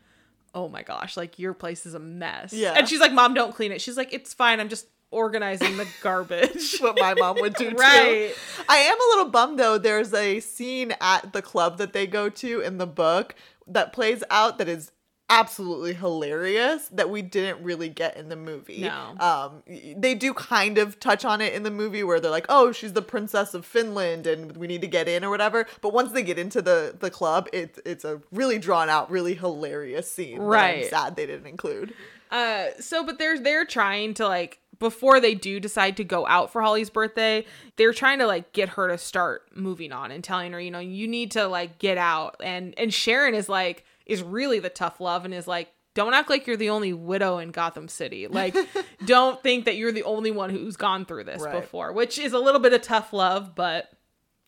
[0.54, 2.74] oh my gosh like your place is a mess Yeah.
[2.76, 5.86] and she's like mom don't clean it she's like it's fine i'm just organizing the
[6.02, 7.76] garbage what my mom would do too.
[7.76, 8.34] Right.
[8.68, 9.78] I am a little bummed though.
[9.78, 13.36] There's a scene at the club that they go to in the book
[13.68, 14.90] that plays out that is
[15.32, 18.82] absolutely hilarious that we didn't really get in the movie.
[18.82, 19.14] No.
[19.18, 19.62] Um
[19.96, 22.92] they do kind of touch on it in the movie where they're like, "Oh, she's
[22.92, 26.22] the princess of Finland and we need to get in or whatever." But once they
[26.22, 30.38] get into the the club, it's it's a really drawn out, really hilarious scene.
[30.38, 30.86] Right.
[30.86, 31.94] sad they didn't include.
[32.30, 36.50] Uh, so but they're they're trying to like before they do decide to go out
[36.50, 37.44] for Holly's birthday,
[37.76, 40.80] they're trying to like get her to start moving on and telling her, you know,
[40.80, 42.36] you need to like get out.
[42.42, 46.30] And and Sharon is like is really the tough love and is like don't act
[46.30, 48.26] like you're the only widow in Gotham City.
[48.26, 48.56] Like
[49.04, 51.60] don't think that you're the only one who's gone through this Right.
[51.60, 53.90] before, which is a little bit of tough love, but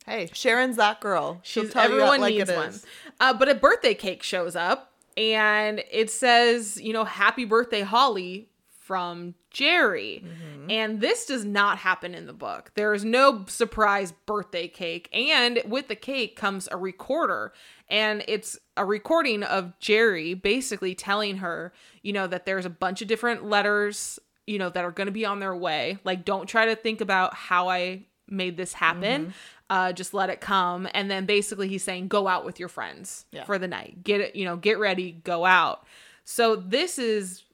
[0.07, 1.41] Hey, Sharon's that girl.
[1.43, 2.75] She'll She's tell you everyone like needs one.
[3.21, 8.49] Uh, but a birthday cake shows up and it says, you know, happy birthday, Holly,
[8.69, 10.23] from Gerry.
[10.27, 10.71] Mm-hmm.
[10.71, 12.71] And this does not happen in the book.
[12.75, 15.09] There is no surprise birthday cake.
[15.11, 17.55] And with the cake comes a recorder.
[17.95, 23.03] And it's a recording of Gerry basically telling her, you know, that there's a bunch
[23.03, 25.99] of different letters, you know, that are going to be on their way.
[26.03, 29.27] Like, don't try to think about how I made this happen.
[29.27, 29.31] Mm-hmm.
[29.71, 30.89] Uh, just let it come.
[30.93, 33.45] And then basically he's saying, go out with your friends Yeah.
[33.45, 34.03] for the night.
[34.03, 35.87] Get it, you know, get ready, go out.
[36.25, 37.45] So this is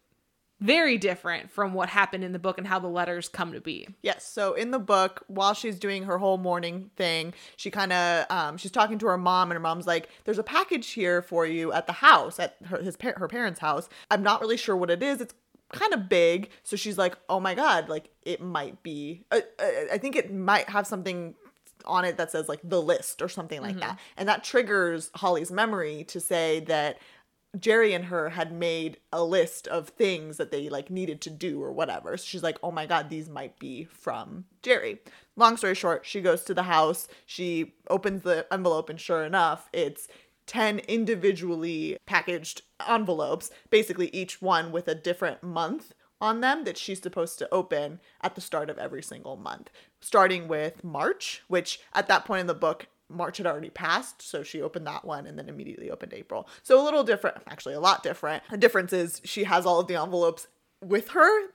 [0.60, 3.88] very different from what happened in the book and how the letters come to be.
[4.02, 4.26] Yes.
[4.26, 8.56] So in the book, while she's doing her whole morning thing, she kind of um,
[8.58, 11.72] she's talking to her mom, and her mom's like, "There's a package here for you
[11.72, 13.88] at the house, at her his par- her parents' house.
[14.10, 15.20] I'm not really sure what it is.
[15.20, 15.34] It's
[15.72, 19.24] kind of big." So she's like, "Oh my god, like it might be.
[19.30, 21.34] Uh, uh, I think it might have something."
[21.86, 25.50] on it that says like the list or something like that and that triggers holly's
[25.50, 26.98] memory to say that
[27.58, 31.62] Gerry and her had made a list of things that they like needed to do
[31.62, 32.16] or whatever.
[32.16, 35.00] So she's like, "Oh my god, these might be from Gerry."
[35.36, 39.68] Long story short, she goes to the house, she opens the envelope and sure enough,
[39.72, 40.06] it's
[40.46, 47.00] 10 individually packaged envelopes, basically each one with a different month on them that she's
[47.00, 49.70] supposed to open at the start of every single month.
[50.00, 54.42] Starting with March, which at that point in the book March had already passed, so
[54.42, 56.48] she opened that one and then immediately opened April.
[56.62, 58.42] So a little different, actually a lot different.
[58.50, 60.46] The difference is she has all of the envelopes
[60.82, 61.48] with her,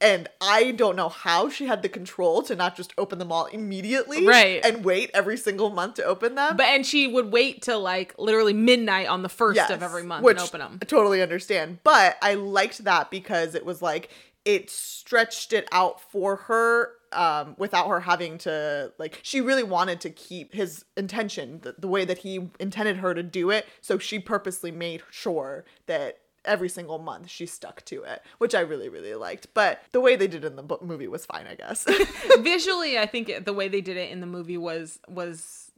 [0.00, 3.46] and I don't know how she had the control to not just open them all
[3.46, 4.64] immediately, Right.
[4.64, 6.56] And wait every single month to open them.
[6.56, 10.02] But and she would wait till like literally midnight on the first Yes, of every
[10.02, 10.78] month which and open them.
[10.82, 14.10] I totally understand, but I liked that because it was like
[14.44, 19.20] it stretched it out for her um, without her having to like.
[19.22, 23.22] She really wanted to keep his intention the, the way that he intended her to
[23.22, 28.22] do it, so she purposely made sure that every single month she stuck to it,
[28.38, 29.48] which I really really liked.
[29.54, 31.86] But the way they did in the book movie was fine, I guess.
[32.38, 35.72] Visually, I think the way they did it in the movie was was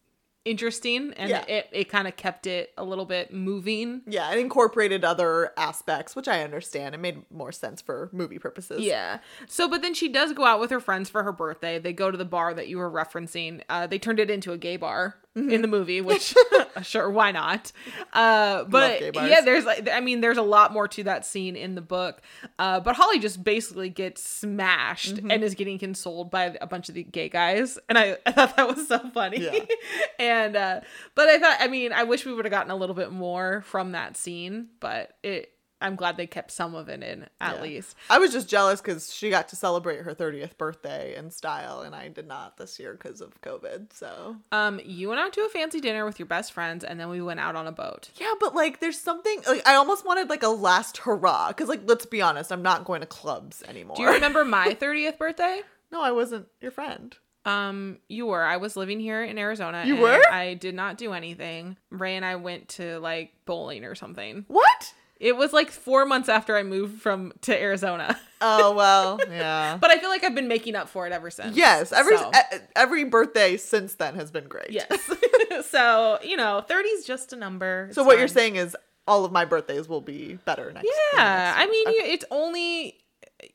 [0.46, 1.44] interesting and Yeah.
[1.46, 4.02] it, it kind of kept it a little bit moving.
[4.06, 6.94] yeah, it incorporated other aspects, which I understand.
[6.94, 8.80] It made more sense for movie purposes.
[8.82, 9.18] Yeah.
[9.48, 11.78] So, but then she does go out with her friends for her birthday.
[11.78, 13.62] They go to the bar that you were referencing.
[13.68, 15.50] Uh, they turned it into a gay bar Mm-hmm.
[15.50, 16.34] in the movie, which
[16.82, 17.70] sure, why not?
[18.12, 21.74] Uh, but yeah, there's like, I mean, there's a lot more to that scene in
[21.74, 22.22] the book.
[22.58, 25.30] Uh, but Holly just basically gets smashed Mm-hmm.
[25.30, 28.56] and is getting consoled by a bunch of the gay guys, and I, I thought
[28.56, 29.40] that was so funny.
[29.42, 29.58] Yeah.
[30.18, 30.80] and uh,
[31.14, 33.62] but I thought, I mean, I wish we would have gotten a little bit more
[33.66, 35.50] from that scene, but it.
[35.80, 37.62] I'm glad they kept some of it in at Yeah.
[37.62, 37.96] least.
[38.08, 41.94] I was just jealous because she got to celebrate her 30th birthday in style, and
[41.94, 43.92] I did not this year because of COVID.
[43.92, 47.10] So Um, you went out to a fancy dinner with your best friends, and then
[47.10, 48.08] we went out on a boat.
[48.16, 51.82] yeah, but like, there's something like I almost wanted like a last hurrah because like
[51.84, 53.96] let's be honest, I'm not going to clubs anymore.
[53.96, 55.60] Do you remember my 30th birthday?
[55.92, 57.14] no, I wasn't your friend.
[57.44, 58.42] Um, you were.
[58.42, 59.84] I was living here in Arizona.
[59.86, 60.22] You and were?
[60.32, 61.76] I did not do anything.
[61.90, 64.44] Ray and I went to like bowling or something.
[64.48, 64.92] What?
[65.18, 69.78] It was like four months after I moved from to Arizona, Oh well, yeah.
[69.80, 71.56] but I feel like I've been making up for it ever since.
[71.56, 74.70] yes, every So, e- every birthday since then has been great.
[74.70, 75.10] yes.
[75.70, 77.88] so you know, 30 is just a number.
[77.92, 78.76] So It's what you're saying is
[79.08, 80.86] all of my birthdays will be better next.
[81.14, 81.96] Yeah, next I mean, Okay.
[81.96, 82.98] you, it's only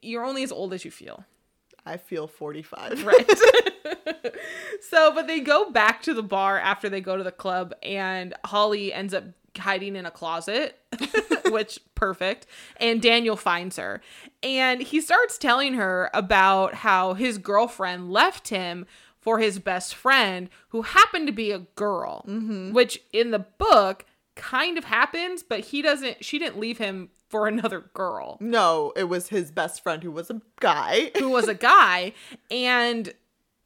[0.02, 1.26] you're only as old as you feel.
[1.86, 3.04] I feel 45.
[3.06, 3.30] Right.
[4.82, 8.34] so, but they go back to the bar after they go to the club, and
[8.46, 9.24] Holly ends up
[9.58, 10.80] hiding in a closet,
[11.48, 12.48] which perfect.
[12.78, 14.02] And Daniel finds her,
[14.44, 18.86] and he starts telling her about how his girlfriend left him
[19.20, 22.74] for his best friend, who happened to be a girl, mm-hmm.
[22.74, 26.26] which in the book kind of happens, but he doesn't.
[26.26, 30.30] She didn't leave him for another girl No, it was his best friend who was
[30.30, 31.12] a guy.
[31.18, 32.12] who was a guy
[32.52, 33.14] and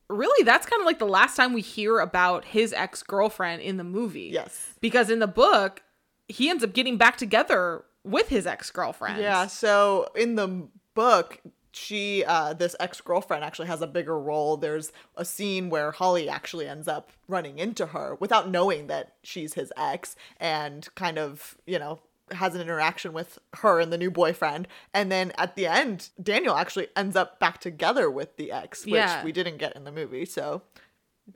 [0.10, 3.84] really that's kind of like the last time we hear about his ex-girlfriend in the
[3.84, 4.74] movie Yes.
[4.82, 5.82] because in the book
[6.28, 11.40] he ends up getting back together with his ex-girlfriend Yeah, so in the book,
[11.72, 14.56] she uh this ex-girlfriend actually has a bigger role.
[14.58, 19.56] There's a scene where Holly actually ends up running into her without knowing that she's
[19.56, 22.00] his ex and kind of, you know,
[22.32, 24.68] has an interaction with her and the new boyfriend.
[24.94, 28.94] And then at the end, Daniel actually ends up back together with the ex, which
[28.96, 29.24] Yeah.
[29.24, 30.26] we didn't get in the movie.
[30.26, 30.64] So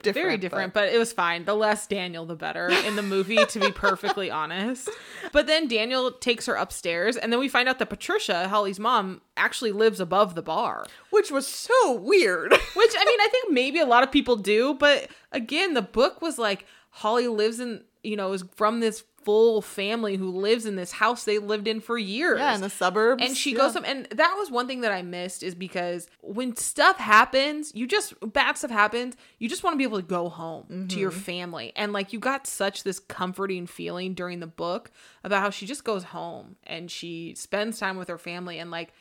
[0.02, 0.14] different.
[0.24, 3.58] very different but it was fine the less daniel the better in the movie to
[3.58, 4.88] be perfectly honest
[5.32, 9.20] but then daniel takes her upstairs and then we find out that patricia holly's mom
[9.36, 12.52] actually lives above the bar which was so weird.
[12.74, 16.22] Which I mean, I think maybe a lot of people do, but again, the book
[16.22, 20.76] was like Holly lives in, you know, is from this full family who lives in
[20.76, 22.38] this house they lived in for years.
[22.38, 23.22] Yeah, in the suburbs.
[23.24, 23.58] and she yeah.
[23.58, 27.86] goes and that was one thing that i missed is because when stuff happens you
[27.86, 31.10] just bad stuff happens you just want to be able to go home to your
[31.10, 31.20] mm-hmm.
[31.20, 34.90] family and like you got such this comforting feeling during the book
[35.24, 38.92] about how she just goes home and she spends time with her family and like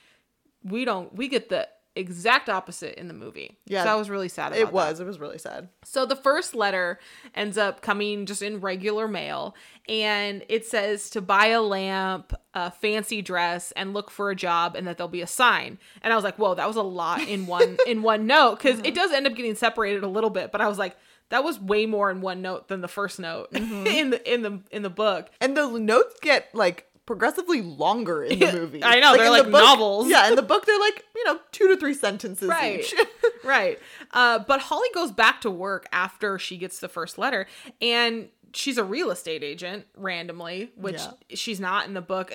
[0.63, 1.67] we don't we get the
[1.99, 3.83] exact opposite in the movie Yeah.
[3.83, 4.73] so i was really sad about It that.
[4.73, 4.99] was.
[4.99, 5.69] It was really sad.
[5.83, 6.99] So the first letter
[7.35, 9.55] ends up coming just in regular mail,
[9.87, 14.75] and it says to buy a lamp, a fancy dress, and look for a job,
[14.75, 15.79] and that there'll be a sign.
[16.01, 18.77] And I was like, "Whoa, that was a lot in one in one note," because
[18.77, 18.85] mm-hmm.
[18.85, 20.51] it does end up getting separated a little bit.
[20.51, 20.95] But I was like,
[21.29, 23.87] that was way more in one note than the first note mm-hmm.
[23.87, 25.29] in the in the in the book.
[25.39, 28.83] And the notes get like progressively longer in the movie.
[28.83, 30.07] I know, they're like the book- novels.
[30.11, 32.81] Yeah, in the book they're like, you know, two to three sentences Right.
[32.81, 32.93] each.
[33.43, 33.79] right.
[34.11, 37.47] Uh, but Holly goes back to work after she gets the first letter,
[37.81, 41.11] and she's a real estate agent randomly, which Yeah.
[41.35, 42.31] she's not in the book.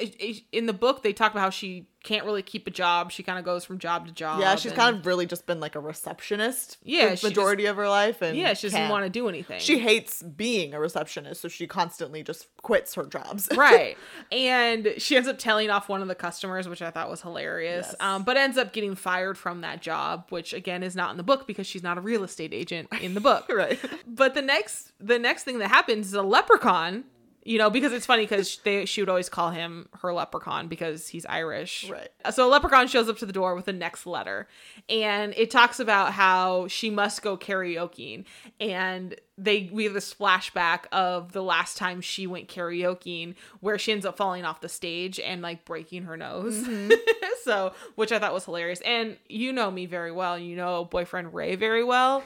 [0.50, 3.10] In the book, they talk about how she can't really keep a job.
[3.10, 4.38] She kind of goes from job to job.
[4.40, 7.88] yeah, she's and- kind of really just been like a receptionist Yeah, majority of her
[7.88, 8.22] life.
[8.22, 8.54] And yeah.
[8.54, 9.58] She doesn't want to do anything.
[9.60, 13.48] She hates being a receptionist, so she constantly just quits her jobs.
[13.56, 13.96] right
[14.32, 17.86] and she ends up telling off one of the customers which i thought was hilarious
[17.90, 17.96] Yes.
[18.00, 21.22] um, but ends up getting fired from that job which again is not in the
[21.22, 23.78] book because she's not a real estate agent in the book right.
[24.06, 27.04] but the next the next thing that happens is a leprechaun
[27.44, 31.08] you know because it's funny because they she would always call him her leprechaun because
[31.08, 32.08] he's irish Right.
[32.32, 34.48] so a leprechaun shows up to the door with the next letter
[34.88, 38.24] and it talks about how she must go karaokeing
[38.60, 43.92] and they we have this flashback of the last time she went karaokeing where she
[43.92, 46.92] ends up falling off the stage and like breaking her nose Mm-hmm.
[47.44, 51.34] so which i thought was hilarious and you know me very well you know boyfriend
[51.34, 52.24] ray very well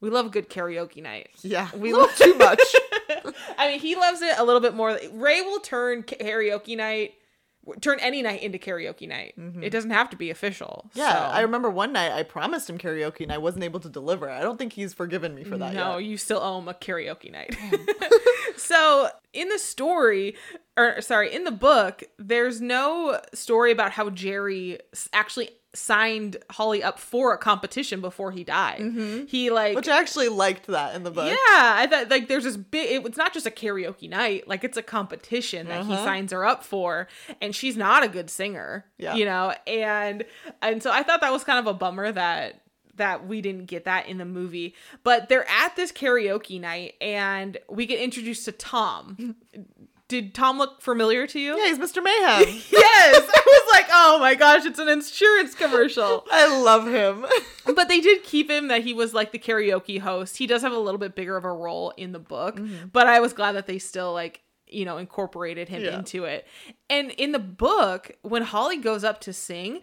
[0.00, 1.68] we love a good karaoke night Yeah.
[1.74, 2.60] We love- too much.
[3.58, 4.98] I mean, he loves it a little bit more.
[5.12, 7.14] Ray will turn karaoke night,
[7.80, 9.34] turn any night into karaoke night.
[9.38, 9.62] Mm-hmm.
[9.62, 10.90] It doesn't have to be official.
[10.94, 13.88] Yeah, so- I remember one night I promised him karaoke and I wasn't able to
[13.88, 14.28] deliver.
[14.30, 16.08] I don't think he's forgiven me for that no, yet.
[16.08, 17.56] you still owe him a karaoke night.
[18.56, 20.36] so in the story,
[20.76, 24.78] or sorry, in the book, there's no story about how Gerry
[25.12, 29.26] actually signed Holly up for a competition before he died.
[29.28, 31.26] He like Which I actually liked that in the book.
[31.28, 32.90] Yeah, I thought like there's this big.
[32.90, 36.04] It, it's not just a karaoke night; like it's a competition that he Uh-huh.
[36.04, 37.08] signs her up for,
[37.42, 38.84] and she's not a good singer.
[38.98, 39.14] Yeah.
[39.14, 40.24] you know, and
[40.62, 42.60] and so I thought that was kind of a bummer that
[42.96, 44.74] that we didn't get that in the movie.
[45.02, 49.34] But they're at this karaoke night, and we get introduced to Tom.
[50.06, 51.56] Did Tom look familiar to you?
[51.58, 52.04] Yeah, he's Mr.
[52.04, 52.60] Mayhem.
[52.70, 57.26] Yes, I was like, oh my gosh, it's an insurance commercial I love him.
[57.74, 60.38] but they did keep him that he was like the karaoke host.
[60.38, 62.86] He does have a little bit bigger of a role in the book, mm-hmm.
[62.90, 65.98] but I was glad that they still like you know incorporated him Yeah.
[65.98, 66.46] into it.
[66.88, 69.82] And in the book, when Holly goes up to sing,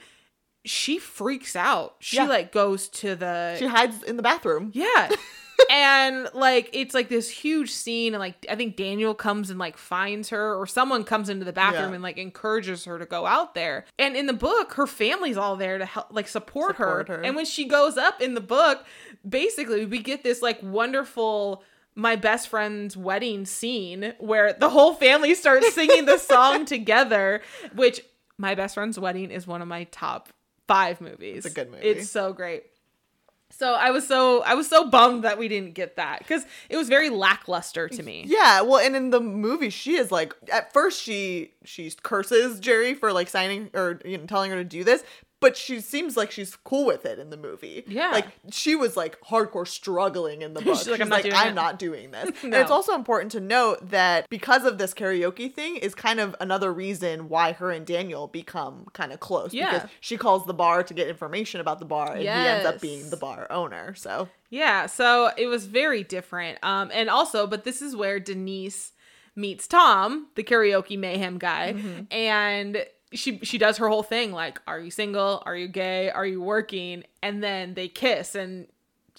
[0.66, 1.98] she freaks out.
[2.00, 2.26] She Yeah.
[2.26, 4.72] like goes to the She hides in the bathroom.
[4.74, 5.10] yeah.
[5.70, 9.78] and like it's like this huge scene and like I think Daniel comes and like
[9.78, 11.96] finds her or someone comes into the bathroom Yeah.
[11.96, 13.86] and like encourages her to go out there.
[14.00, 17.18] And in the book her family's all there to help like support, Support her.
[17.18, 17.22] her.
[17.24, 18.86] And when she goes up in the book,
[19.28, 25.36] basically we get this like wonderful my best friend's wedding scene where the whole family
[25.36, 27.42] starts singing the song together,
[27.76, 28.02] which
[28.38, 30.30] my best friend's wedding is one of my top
[30.70, 31.46] 5 movies.
[31.46, 31.84] It's a good movie.
[31.86, 32.64] It's so great.
[33.52, 36.78] So I was so I was so bummed that we didn't get that because it
[36.78, 38.24] was very lackluster to me.
[38.28, 42.94] Yeah, well, and in the movie, she is like at first she she curses Gerry
[42.94, 45.04] for like signing or you know telling her to do this,
[45.42, 47.84] but she seems like she's cool with it in the movie.
[47.88, 48.12] Yeah.
[48.12, 50.78] like she was like hardcore struggling in the book.
[50.78, 52.32] She's like, "I'm not doing it." not doing this.
[52.44, 52.62] And No.
[52.62, 56.72] it's also important to note that because of this karaoke thing, is kind of another
[56.72, 59.54] reason why her and Daniel become kind of close.
[59.54, 59.74] Yeah.
[59.74, 62.80] because she calls the bar to get information about the bar, and he ends up
[62.80, 63.94] being the bar owner.
[63.96, 66.60] So Yeah, so it was very different.
[66.64, 68.92] Um, and also, but this is where Denise
[69.36, 71.76] meets Tom, the karaoke mayhem guy,
[72.12, 75.44] and she she does her whole thing like, "Are you single?
[75.46, 76.10] Are you gay?
[76.10, 78.68] Are you working?" And then they kiss, and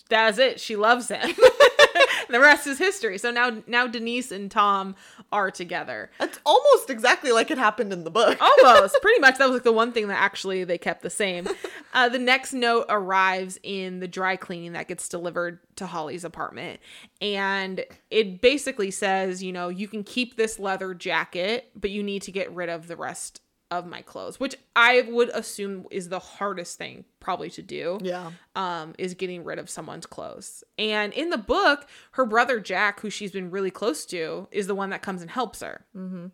[0.08, 0.60] that's it.
[0.60, 1.30] She loves him.
[2.28, 3.18] the rest is history.
[3.18, 4.96] So now now Denise and Tom
[5.30, 6.10] are together.
[6.20, 8.38] it's almost exactly like it happened in the book.
[8.62, 9.38] Almost, pretty much.
[9.38, 11.48] That was like the one thing that actually they kept the same.
[11.94, 16.80] Uh, the next note arrives in the dry cleaning that gets delivered to Holly's apartment.
[17.20, 22.22] And it basically says, you know, you can keep this leather jacket, but you need
[22.22, 23.41] to get rid of the rest
[23.72, 27.98] of my clothes, which I would assume is the hardest thing probably to do.
[28.02, 28.32] Yeah.
[28.54, 30.62] Um, is getting rid of someone's clothes.
[30.78, 34.74] And in the book, her brother Jack, who she's been really close to, is the
[34.74, 35.86] one that comes and helps her.
[35.96, 36.26] Mm-hmm.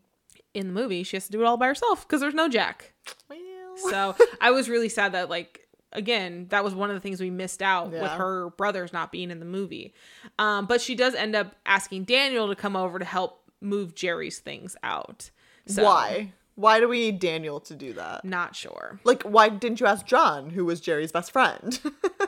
[0.54, 2.94] In the movie, she has to do it all by herself because there's no Jack.
[3.28, 7.20] Well, So I was really sad that like again that was one of the things
[7.20, 9.94] we missed out with her brothers not being in the movie.
[10.38, 14.40] Um, but she does end up asking Daniel to come over to help move Gerry's
[14.40, 15.30] things out.
[15.66, 16.32] So, why?
[16.58, 18.24] Why do we need Daniel to do that?
[18.24, 18.98] Not sure.
[19.04, 21.78] Like, why didn't you ask John, who was Gerry's best friend?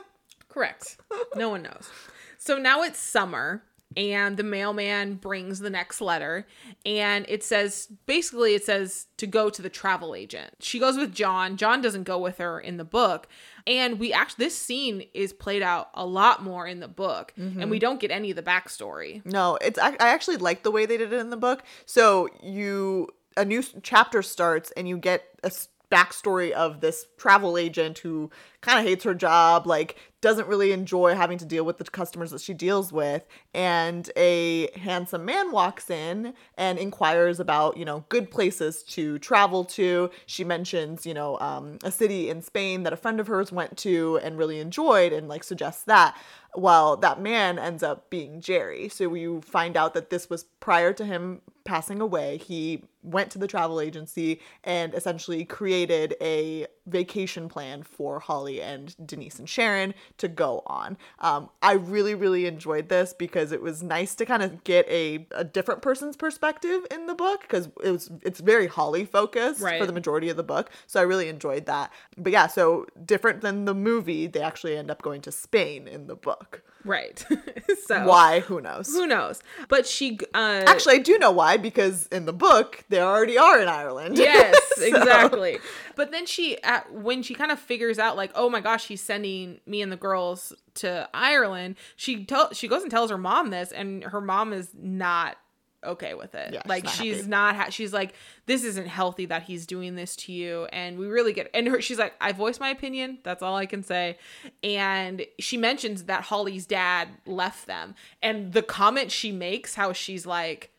[0.49, 0.99] Correct.
[1.35, 1.91] No one knows.
[2.39, 3.65] So now it's summer
[3.97, 6.47] and the mailman brings the next letter
[6.87, 10.55] and it says basically it says to go to the travel agent.
[10.61, 11.57] She goes with John.
[11.57, 13.27] John doesn't go with her in the book.
[13.67, 17.57] And we actually this scene is played out a lot more in the book and
[17.57, 17.79] we mm-hmm.
[17.79, 19.27] don't get any of the backstory.
[19.27, 21.65] No, it's I, I actually like the way they did it in the book.
[21.85, 25.51] So you a new chapter starts and you get a
[25.91, 31.15] backstory of this travel agent who kind of hates her job, like doesn't really enjoy
[31.15, 35.89] having to deal with the customers that she deals with, and a handsome man walks
[35.89, 40.11] in and inquires about you know good places to travel to.
[40.27, 43.77] She mentions you know um, a city in Spain that a friend of hers went
[43.79, 46.17] to and really enjoyed, and like suggests that.
[46.57, 48.89] Well, that man ends up being Gerry.
[48.89, 52.39] So you find out that this was prior to him passing away.
[52.39, 58.95] He went to the travel agency and essentially created a vacation plan for Holly and
[59.07, 60.97] Denise and Sharon to go on.
[61.19, 65.27] Um, I really, really enjoyed this because it was nice to kind of get a,
[65.33, 69.79] a different person's perspective in the book because it was it's very Holly focused Right.
[69.81, 70.71] for the majority of the book.
[70.87, 71.93] So I really enjoyed that.
[72.17, 76.07] But yeah, so different than the movie, they actually end up going to Spain in
[76.07, 76.63] the book.
[76.83, 77.23] Right.
[77.87, 78.41] so Why?
[78.41, 78.89] Who knows?
[78.89, 79.43] Who knows?
[79.69, 83.61] But she uh Actually, I do know why because in the book they already are
[83.61, 84.17] in Ireland.
[84.17, 85.59] yes So- exactly
[85.95, 86.57] but then she
[86.87, 89.91] at when she kind of figures out like oh my gosh he's sending me and
[89.91, 94.21] the girls to ireland she tell she goes and tells her mom this and her
[94.21, 95.37] mom is not
[95.85, 96.53] okay with it.
[96.53, 98.15] Yeah, she's like not she's not ha- she's like
[98.47, 101.81] this isn't healthy that he's doing this to you and we really get and her
[101.81, 104.19] she's like i voiced my opinion that's all i can say
[104.63, 110.27] and she mentions that holly's dad left them and the comment she makes how she's
[110.27, 110.71] like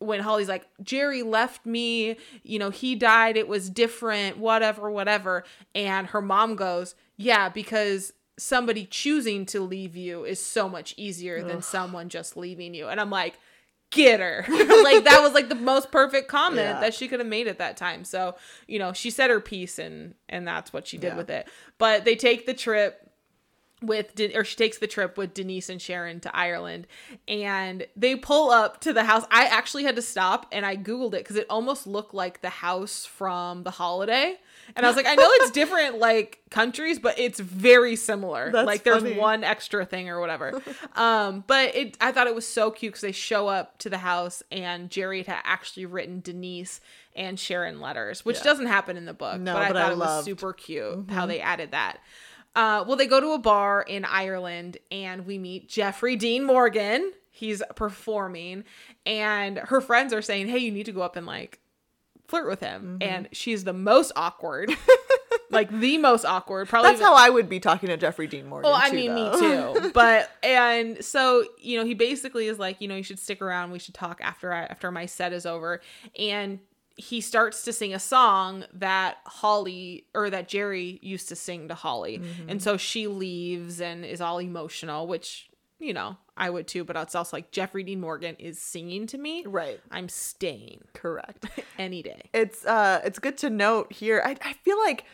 [0.00, 5.44] when Holly's like, Gerry left me, you know, he died, it was different, whatever, whatever.
[5.74, 11.42] And her mom goes, Yeah, because somebody choosing to leave you is so much easier
[11.42, 12.86] than someone just leaving you.
[12.88, 13.38] And I'm like,
[13.90, 14.44] Get her.
[14.48, 16.80] like, that was like the most perfect comment Yeah.
[16.80, 18.04] that she could have made at that time.
[18.04, 18.36] So,
[18.66, 21.16] you know, she said her piece and and that's what she did Yeah.
[21.16, 21.48] with it.
[21.78, 23.07] But they take the trip
[23.80, 26.86] with Den- or she takes the trip with Denise and Sharon to Ireland
[27.28, 29.24] and they pull up to the house.
[29.30, 32.48] I actually had to stop and I googled it cuz it almost looked like the
[32.50, 34.36] house from The Holiday.
[34.76, 38.50] And I was like, I know it's different like countries, but it's very similar.
[38.50, 39.16] That's like there's funny.
[39.16, 40.60] one extra thing or whatever.
[40.96, 43.98] um but it I thought it was so cute cuz they show up to the
[43.98, 46.80] house and Gerry had actually written Denise
[47.14, 48.42] and Sharon letters, which Yeah.
[48.44, 51.10] doesn't happen in the book, No, but I but I thought it was super cute
[51.10, 51.98] how they added that.
[52.58, 57.12] Uh, well, they go to a bar in Ireland and we meet Jeffrey Dean Morgan.
[57.30, 58.64] He's performing,
[59.06, 61.60] and her friends are saying, Hey, you need to go up and like
[62.26, 62.98] flirt with him.
[63.00, 64.72] And she's the most awkward,
[65.50, 66.68] like the most awkward.
[66.68, 68.68] Probably That's how I would be talking to Jeffrey Dean Morgan.
[68.68, 69.74] well, I too, mean, though.
[69.74, 69.90] me too.
[69.94, 73.70] But and so you know, he basically is like, you know, you should stick around.
[73.70, 75.80] We should talk after I, after my set is over.
[76.18, 76.58] And
[77.00, 81.74] he starts to sing a song that Holly or that Gerry used to sing to
[81.74, 82.50] Holly, Mm-hmm.
[82.50, 86.82] and so she leaves and is all emotional, which you know I would too.
[86.84, 89.44] But it's also like Jeffrey Dean Morgan is singing to me.
[89.46, 89.80] Right.
[89.92, 91.46] I'm staying Correct.
[91.78, 92.28] any day.
[92.34, 94.20] it's uh it's good to note here.
[94.24, 95.04] I I feel like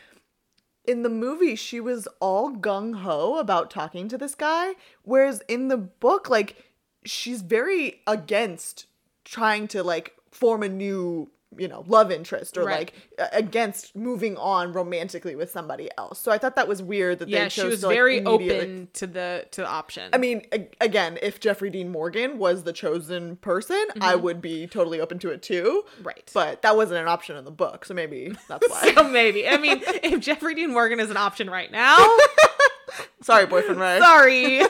[0.87, 4.73] in the movie she was all gung ho about talking to this guy,
[5.03, 6.65] whereas in the book, like
[7.05, 8.87] she's very against
[9.25, 12.93] trying to like form a new you know love interest or Right.
[13.19, 17.29] like against moving on romantically with somebody else so i thought that was weird that
[17.29, 20.11] Yeah, they she chose was to, like, very open to the to the option.
[20.13, 24.67] I mean, a- again, if Jeffrey Dean Morgan was the chosen person, I would be
[24.67, 25.85] totally open to it too.
[25.97, 26.03] Mm-hmm.
[26.07, 26.31] Right.
[26.35, 28.93] But that wasn't an option in the book, so maybe that's why.
[28.95, 29.47] so maybe.
[29.49, 31.97] I mean, if Jeffrey Dean Morgan is an option right now,
[33.23, 33.99] Sorry, boyfriend Ray.
[34.01, 34.61] sorry.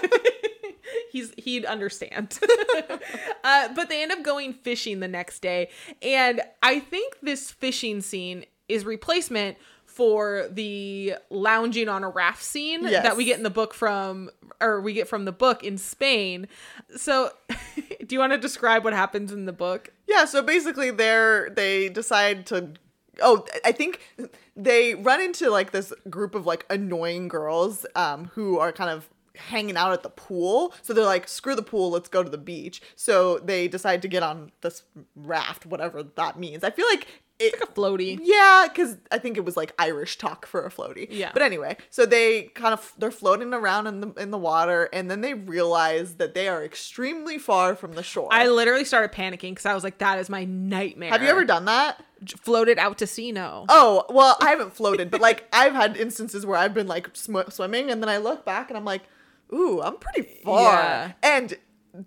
[1.14, 2.40] He's he'd understand.
[3.44, 5.70] uh, but they end up going fishing the next day,
[6.02, 9.56] and I think this fishing scene is replacement
[9.86, 14.28] for the lounging on a raft scene that we get in the book from
[14.60, 16.48] or we get from the book in Spain.
[16.96, 17.30] So
[17.78, 19.92] do you want to describe what happens in the book?
[20.08, 22.72] Yeah, so basically they're they decide to
[23.22, 24.00] Oh, I think
[24.56, 29.08] they run into like this group of like annoying girls um, who are kind of
[29.36, 30.72] hanging out at the pool.
[30.82, 32.80] So they're like, screw the pool, let's go to the beach.
[32.96, 34.82] So they decide to get on this
[35.16, 36.64] raft, whatever that means.
[36.64, 37.06] I feel like
[37.40, 38.20] it, Like a floaty.
[38.22, 41.08] yeah, because I think it was like Irish talk for a floaty.
[41.10, 41.30] Yeah.
[41.32, 45.10] But anyway, so they kind of they're floating around in the in the water, and
[45.10, 48.28] then they realize that they are extremely far from the shore.
[48.30, 51.10] I literally started panicking because I was like, that is my nightmare.
[51.10, 52.04] Have you ever done that?
[52.40, 53.32] floated out to sea?
[53.32, 53.66] No.
[53.68, 57.50] Oh, well, I haven't floated, but like I've had instances where I've been like sw-
[57.52, 59.02] swimming and then I look back and I'm like,
[59.54, 60.72] ooh, I'm pretty far.
[60.72, 61.12] Yeah.
[61.22, 61.54] And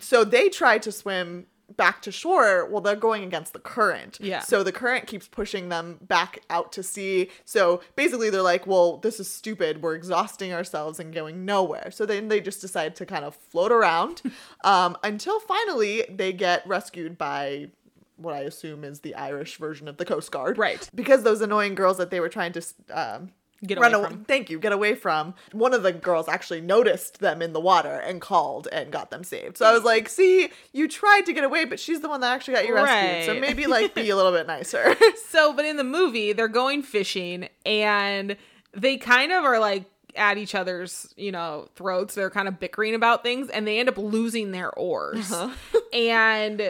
[0.00, 1.46] so they try to swim
[1.76, 2.66] back to shore.
[2.66, 4.18] Well, they're going against the current.
[4.20, 4.40] Yeah.
[4.40, 7.30] So the current keeps pushing them back out to sea.
[7.44, 9.82] So basically, they're like, well, this is stupid.
[9.82, 11.90] We're exhausting ourselves and going nowhere.
[11.90, 14.22] So then they just decide to kind of float around
[14.64, 17.70] um, until finally they get rescued by
[18.16, 20.58] what I assume is the Irish version of the Coast Guard.
[20.58, 20.90] Right.
[20.94, 23.30] Because those annoying girls that they were trying to um,
[23.66, 24.24] Get away aw- from.
[24.24, 24.58] Thank you.
[24.58, 25.34] Get away from.
[25.52, 29.24] One of the girls actually noticed them in the water and called and got them
[29.24, 29.58] saved.
[29.58, 32.32] So I was like, see, you tried to get away, but she's the one that
[32.32, 33.26] actually got you rescued.
[33.26, 34.94] So maybe like be a little bit nicer.
[35.28, 38.36] So, but in the movie, they're going fishing and
[38.72, 39.84] they kind of are like
[40.16, 42.14] at each other's, you know, throats.
[42.14, 45.30] They're kind of bickering about things and they end up losing their oars.
[45.30, 45.80] Uh-huh.
[45.92, 46.60] and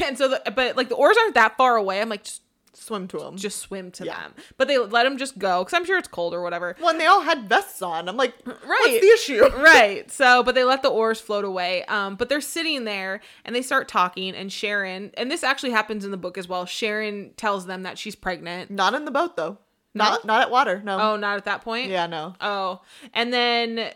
[0.00, 2.00] and so the, but like the oars aren't that far away.
[2.00, 2.42] I'm like just
[2.74, 3.36] Swim to them.
[3.36, 4.20] just swim to Yeah.
[4.20, 4.34] them.
[4.56, 6.76] But they let them just go cuz I'm sure it's cold or whatever.
[6.80, 8.58] Well, and they all had vests on, I'm like, Right.
[8.66, 9.44] what's the issue?
[9.58, 10.10] right.
[10.10, 11.84] So, but they let the oars float away.
[11.86, 14.34] Um, but they're sitting there and they start talking.
[14.34, 16.66] And Sharon, and this actually happens in the book as well.
[16.66, 18.70] Sharon tells them that she's pregnant.
[18.70, 19.58] Not in the boat though.
[19.96, 20.82] Not not at water.
[20.84, 20.98] No.
[20.98, 21.88] Oh, not at that point.
[21.88, 22.34] Yeah, no.
[22.40, 22.80] Oh,
[23.12, 23.92] and then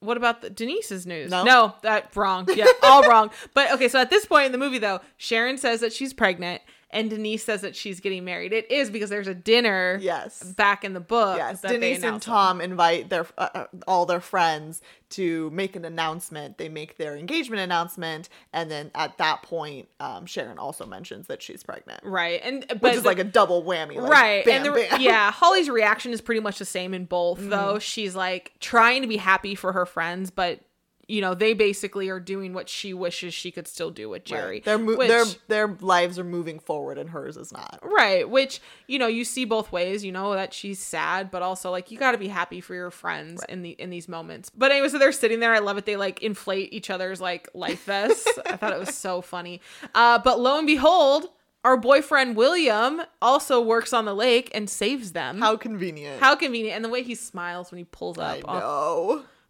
[0.00, 1.30] what about the Denise's news?
[1.30, 1.44] No.
[1.44, 2.48] no, that wrong.
[2.54, 3.30] Yeah, all wrong.
[3.54, 6.62] But okay, so at this point in the movie, though, Sharon says that she's pregnant,
[6.92, 8.52] and Denise says that she's getting married.
[8.52, 9.98] It is because there's a dinner.
[10.00, 10.42] Yes.
[10.42, 11.38] Back in the book.
[11.38, 12.20] Yes, Denise and.
[12.22, 14.80] Tom invite their uh, uh, all their friends
[15.10, 16.58] to make an announcement.
[16.58, 21.42] They make their engagement announcement, and then at that point, um, Sharon also mentions that
[21.42, 23.96] she's pregnant, Right, and but which is the- like a double whammy.
[23.96, 24.82] Like, right bam, and the.
[24.82, 25.02] Mm-hmm.
[25.02, 29.08] yeah holly's reaction is pretty much the same in both though she's like trying to
[29.08, 30.60] be happy for her friends but
[31.08, 34.60] you know they basically are doing what she wishes she could still do with gerry
[34.60, 37.80] Their, mo- which, their their lives are moving forward, and hers is not.
[37.82, 41.70] right which you know you see both ways you know that she's sad but also
[41.70, 44.70] like you got to be happy for your friends in the in these moments but
[44.70, 47.84] anyway so they're sitting there i love it they like inflate each other's like life
[47.84, 49.60] vests i thought it was so funny
[49.94, 51.26] uh but lo and behold
[51.64, 56.20] our boyfriend william also works on the lake and saves them How convenient.
[56.20, 56.76] how convenient.
[56.76, 58.38] And the way he smiles when he pulls up.
[58.48, 58.60] I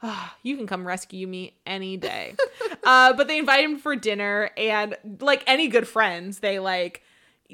[0.03, 2.35] oh, you can come rescue me any day.
[2.85, 4.51] uh, but they invite him for dinner.
[4.57, 7.03] And like any good friends, they like,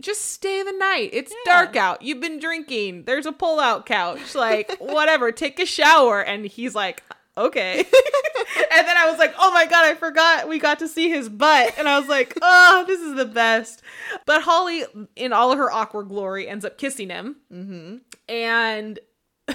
[0.01, 1.11] just stay the night.
[1.13, 2.03] It's dark out.
[2.03, 3.05] You've been drinking.
[3.05, 4.35] There's a pull out couch.
[4.35, 5.33] Like, whatever.
[5.33, 6.21] Take a shower.
[6.21, 7.03] And he's like,
[7.37, 7.79] okay.
[7.79, 11.29] and then I was like, oh my God, I forgot we got to see his
[11.29, 11.75] butt.
[11.79, 13.83] And I was like, oh, this is the best.
[14.25, 14.85] But Holly,
[15.17, 17.37] in all of her awkward glory, ends up kissing him.
[17.53, 17.97] Mm-hmm.
[18.29, 19.01] And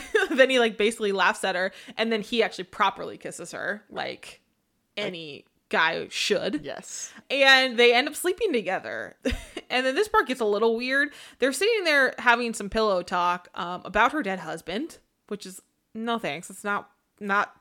[0.32, 1.72] then he like basically laughs at her.
[1.98, 4.42] And then he actually properly kisses her, like
[4.98, 7.12] any guy should Yes.
[7.32, 9.16] and they end up sleeping together.
[9.72, 11.10] and then this part gets a little weird.
[11.40, 15.62] They're sitting there having some pillow talk um, about her dead husband, which is
[15.96, 16.50] no thanks.
[16.50, 16.90] It's not
[17.20, 17.56] not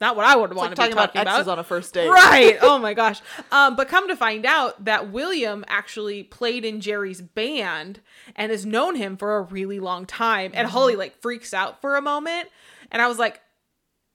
[0.00, 1.34] not what I would want Like to be talking about talking about.
[1.34, 2.08] exes on a first date.
[2.08, 2.58] Right.
[2.60, 3.20] Oh my gosh.
[3.52, 8.00] Um, but come to find out that William actually played in Gerry's band
[8.36, 10.50] and has known him for a really long time.
[10.54, 10.76] And Mm-hmm.
[10.76, 12.48] Holly like freaks out for a moment.
[12.90, 13.40] And I was like,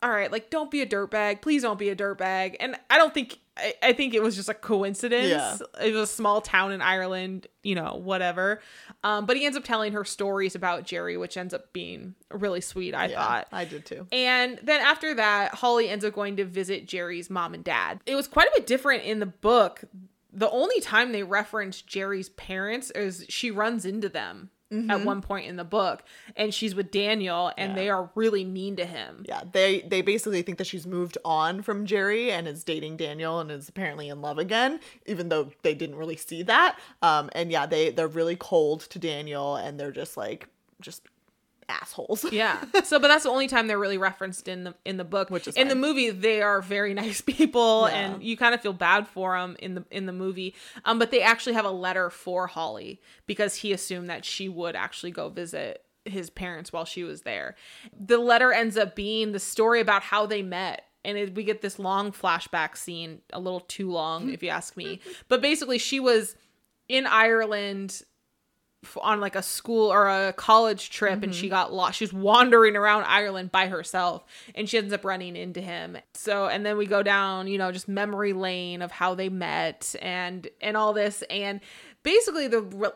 [0.02, 1.42] all right, like don't be a dirtbag.
[1.42, 2.56] Please don't be a dirtbag.
[2.60, 5.30] And I don't think I, I think it was just a coincidence.
[5.30, 5.58] Yeah.
[5.86, 8.62] It was a small town in Ireland, you know, whatever.
[9.04, 12.62] Um, but he ends up telling her stories about Gerry, which ends up being really
[12.62, 13.48] sweet, I Yeah, thought.
[13.52, 14.08] I did too.
[14.12, 18.00] And then after that, Holly ends up going to visit Gerry's mom and dad.
[18.06, 19.84] It was quite a bit different in the book.
[20.32, 25.48] The only time they reference Gerry's parents is she runs into them at one point
[25.48, 26.04] in the book,
[26.36, 27.76] and she's with Daniel, and Yeah.
[27.76, 29.26] they are really mean to him.
[29.28, 33.40] Yeah, they they basically think that she's moved on from Gerry and is dating Daniel
[33.40, 36.78] and is apparently in love again, even though they didn't really see that.
[37.02, 40.48] Um, and yeah, they they're really cold to Daniel and they're just like
[40.82, 41.02] just
[41.70, 42.26] assholes.
[42.32, 42.64] Yeah.
[42.84, 45.30] So, but that's the only time they're really referenced in the in the book.
[45.30, 47.96] Which is in the movie, they are very nice people, Yeah.
[48.14, 50.56] and you kind of feel bad for them in the in the movie.
[50.86, 54.76] Um, but they actually have a letter for Holly because he assumed that she would
[54.76, 57.56] actually go visit his parents while she was there.
[58.00, 60.86] The letter ends up being the story about how they met.
[61.06, 64.76] And it, we get this long flashback scene, a little too long, if you ask
[64.76, 65.00] me.
[65.30, 66.36] But basically, she was
[66.90, 68.08] in Ireland f-
[69.02, 71.98] on like a school or a college trip and she got lost.
[71.98, 74.24] she's wandering around Ireland by herself
[74.56, 75.98] and she ends up running into him.
[76.14, 79.96] So and then we go down, you know, just memory lane of how they met
[80.02, 81.60] and and all this and
[82.04, 82.94] basically the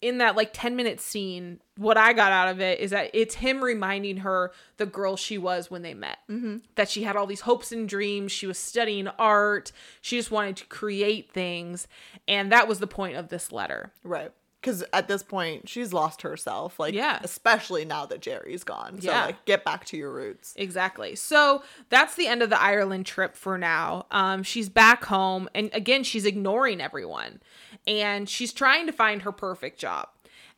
[0.00, 3.36] in that like 10 minute scene what i got out of it is that it's
[3.36, 6.56] him reminding her the girl she was when they met mm-hmm.
[6.74, 9.70] that she had all these hopes and dreams she was studying art
[10.00, 11.86] she just wanted to create things
[12.26, 14.32] and that was the point of this letter Right.
[14.62, 16.78] Because at this point, she's lost herself.
[16.78, 17.18] Like, Yeah.
[17.24, 19.00] especially now that Gerry's gone.
[19.00, 19.24] So, Yeah.
[19.26, 20.54] like, get back to your roots.
[20.56, 21.16] Exactly.
[21.16, 24.06] So that's the end of the Ireland trip for now.
[24.12, 27.42] Um, she's back home, and again, she's ignoring everyone,
[27.88, 30.08] and she's trying to find her perfect job.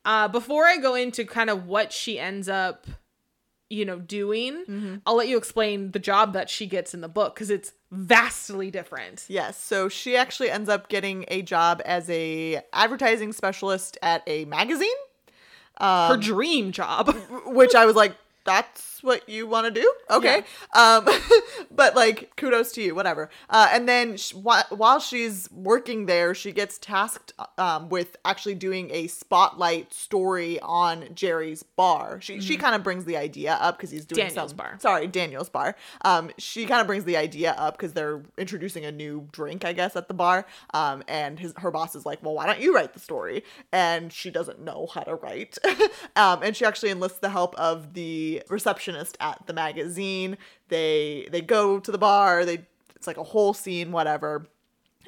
[0.05, 2.87] Uh, before I go into kind of what she ends up,
[3.75, 4.97] you know, doing, mm-hmm.
[5.07, 8.70] I'll let you explain the job that she gets in the book because it's vastly
[8.70, 9.25] different.
[9.29, 9.61] Yes.
[9.61, 14.89] So she actually ends up getting a job as a advertising specialist at a magazine,
[15.79, 17.14] her um, dream job.
[17.47, 18.14] which I was like,
[18.45, 19.93] that's what you want to do?
[20.11, 20.43] Okay.
[20.75, 21.07] Um,
[21.71, 23.31] but like, kudos to you, whatever.
[23.49, 28.55] Uh, and then sh- wh- while she's working there, she gets tasked um, with actually
[28.55, 32.21] doing a spotlight story on Gerry's bar.
[32.21, 34.29] She she kind of brings the idea up because he's doing Mm-hmm.
[34.35, 34.77] Daniel's some bar.
[34.81, 35.77] Sorry, Daniel's bar.
[36.05, 39.73] Um, she kind of brings the idea up because they're introducing a new drink, I
[39.75, 40.47] guess, at the bar.
[40.73, 43.45] Um, and his her boss is like, well, why don't you write the story?
[43.73, 45.59] And she doesn't know how to write.
[46.17, 50.38] um, and she actually enlists the help of the receptionist at the magazine.
[50.68, 52.45] They they go to the bar.
[52.45, 54.47] They it's like a whole scene, whatever.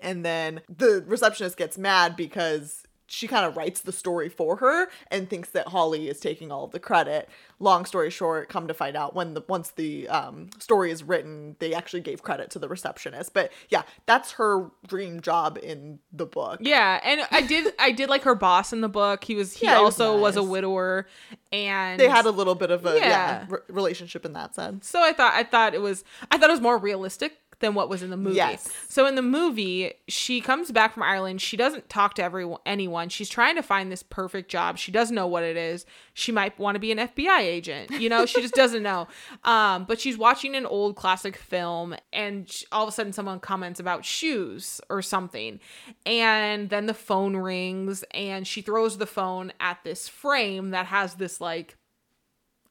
[0.02, 4.88] And then the receptionist gets mad because she kind of writes the story for her
[5.10, 7.28] and thinks that Holly is taking all of the credit.
[7.58, 11.56] Long story short, come to find out when the once the um, story is written,
[11.58, 13.32] they actually gave credit to the receptionist.
[13.32, 16.58] But yeah, that's her dream job in the book.
[16.62, 19.24] Yeah, and I did I did like her boss in the book.
[19.24, 21.06] He was he Yeah, he was also was a widower
[21.52, 23.46] and They had a little bit of a yeah, Yeah.
[23.48, 24.88] re- relationship in that sense.
[24.88, 27.88] So I thought I thought it was I thought it was more realistic than what
[27.88, 28.36] was in the movie.
[28.36, 28.68] Yes.
[28.88, 31.40] So in the movie, she comes back from Ireland.
[31.40, 33.08] She doesn't talk to everyone anyone.
[33.08, 34.78] She's trying to find this perfect job.
[34.78, 35.86] She doesn't know what it is.
[36.12, 37.90] She might want to be an FBI agent.
[37.92, 39.08] You know, she just doesn't know.
[39.44, 43.40] Um, but she's watching an old classic film and sh- all of a sudden someone
[43.40, 45.60] comments about shoes or something.
[46.04, 51.14] And then the phone rings and she throws the phone at this frame that has
[51.14, 51.76] this like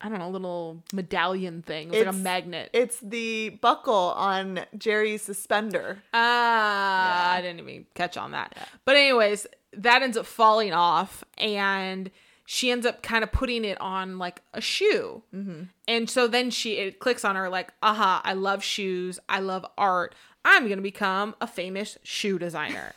[0.05, 1.87] I don't know, little medallion thing.
[1.87, 2.69] It was like a It's- magnet.
[2.73, 6.03] It's the buckle on Gerry's suspender.
[6.13, 8.55] Ah, I didn't even catch on that.
[8.85, 12.11] But anyways, that ends up falling off, and
[12.45, 15.23] she ends up kind of putting it on like a shoe.
[15.33, 15.63] Mm-hmm.
[15.87, 19.17] And so then she it clicks on her like, aha, I love shoes.
[19.27, 20.13] I love art.
[20.47, 22.93] I'm gonna become a famous shoe designer.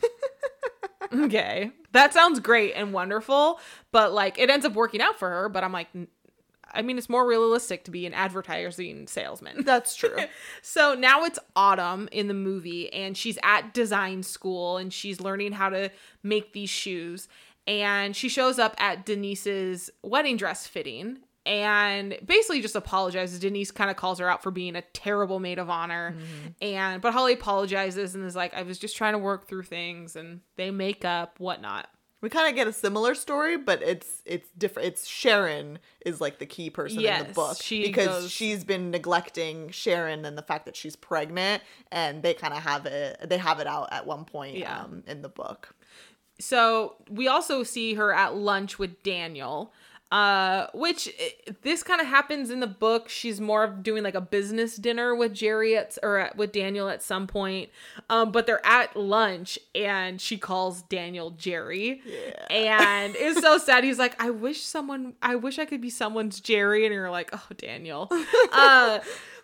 [1.13, 3.59] okay, that sounds great and wonderful,
[3.91, 5.49] but like it ends up working out for her.
[5.49, 5.87] But I'm like.
[6.73, 9.63] I mean, it's more realistic to be an advertising salesman.
[9.65, 10.17] That's true.
[10.61, 15.53] So now it's autumn in the movie, and she's at design school and she's learning
[15.53, 15.91] how to
[16.23, 17.27] make these shoes.
[17.67, 23.39] And she shows up at Denise's wedding dress fitting and basically just apologizes.
[23.39, 26.15] Denise kind of calls her out for being a terrible maid of honor.
[26.15, 26.47] Mm-hmm.
[26.61, 30.15] And but Holly apologizes and is like, I was just trying to work through things
[30.15, 31.89] and they make up, whatnot.
[32.21, 34.87] We kind of get a similar story, but it's it's different.
[34.89, 38.91] It's Sharon is like the key person in the book she because goes- she's been
[38.91, 43.17] neglecting Sharon and the fact that she's pregnant, and they kind of have it.
[43.29, 44.81] They have it out at one point Yeah.
[44.81, 45.75] um, in the book.
[46.39, 49.73] So we also see her at lunch with Daniel,
[50.11, 53.09] uh, which eh, this kind of happens in the book.
[53.09, 56.89] She's more of doing like a business dinner with Gerry at or at, with Daniel
[56.89, 57.69] at some point.
[58.09, 62.01] Um, but they're at lunch and she calls Daniel Gerry,
[62.49, 63.83] and it's so sad.
[63.83, 67.29] He's like, "I wish someone, I wish I could be someone's Gerry," and you're like,
[67.33, 68.07] "Oh, Daniel."
[68.51, 68.99] uh,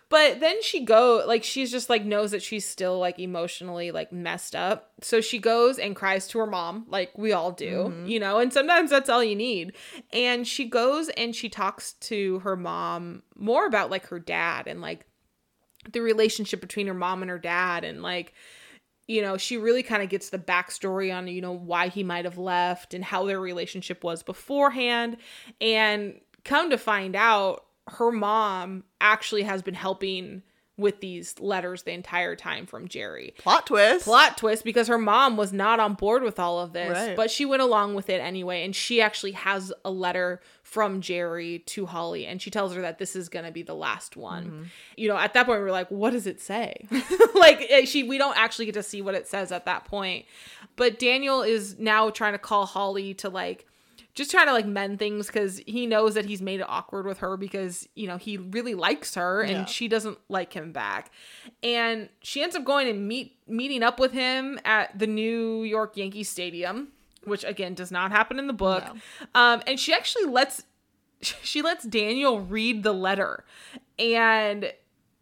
[0.08, 4.12] but then she go like she's just like knows that she's still like emotionally like
[4.12, 4.92] messed up.
[5.00, 8.06] So she goes and cries to her mom like we all do, mm-hmm.
[8.06, 9.72] you know, and sometimes that's all you need.
[10.12, 14.80] And she goes and she talks to her mom more about like her dad and
[14.80, 15.06] like
[15.92, 18.32] the relationship between her mom and her dad and like
[19.06, 22.24] you know she really kind of gets the backstory on you know why he might
[22.24, 25.16] have left and how their relationship was beforehand
[25.60, 30.42] and come to find out her mom actually has been helping
[30.78, 34.04] with these letters the entire time from Gerry Plot twist.
[34.04, 37.16] plot twist because her mom was not on board with all of this, Right.
[37.16, 38.62] but she went along with it anyway.
[38.62, 42.98] And she actually has a letter from Gerry to Holly, and she tells her that
[42.98, 44.44] this is going to be the last one.
[44.44, 44.62] Mm-hmm.
[44.98, 46.86] You know, at that point, we are like, what does it say?
[47.34, 50.26] like, eh, she, we don't actually get to see what it says at that point.
[50.76, 53.66] But Daniel is now trying to call Holly to like,
[54.16, 57.18] just trying to like mend things because he knows that he's made it awkward with
[57.18, 59.64] her because you know he really likes her and Yeah.
[59.66, 61.12] she doesn't like him back
[61.62, 65.96] and she ends up going and meet meeting up with him at the new york
[65.96, 66.88] yankee stadium
[67.24, 68.94] which again does not happen in the book No.
[69.40, 70.64] um and she actually lets
[71.20, 73.44] she lets daniel read the letter
[73.98, 74.72] and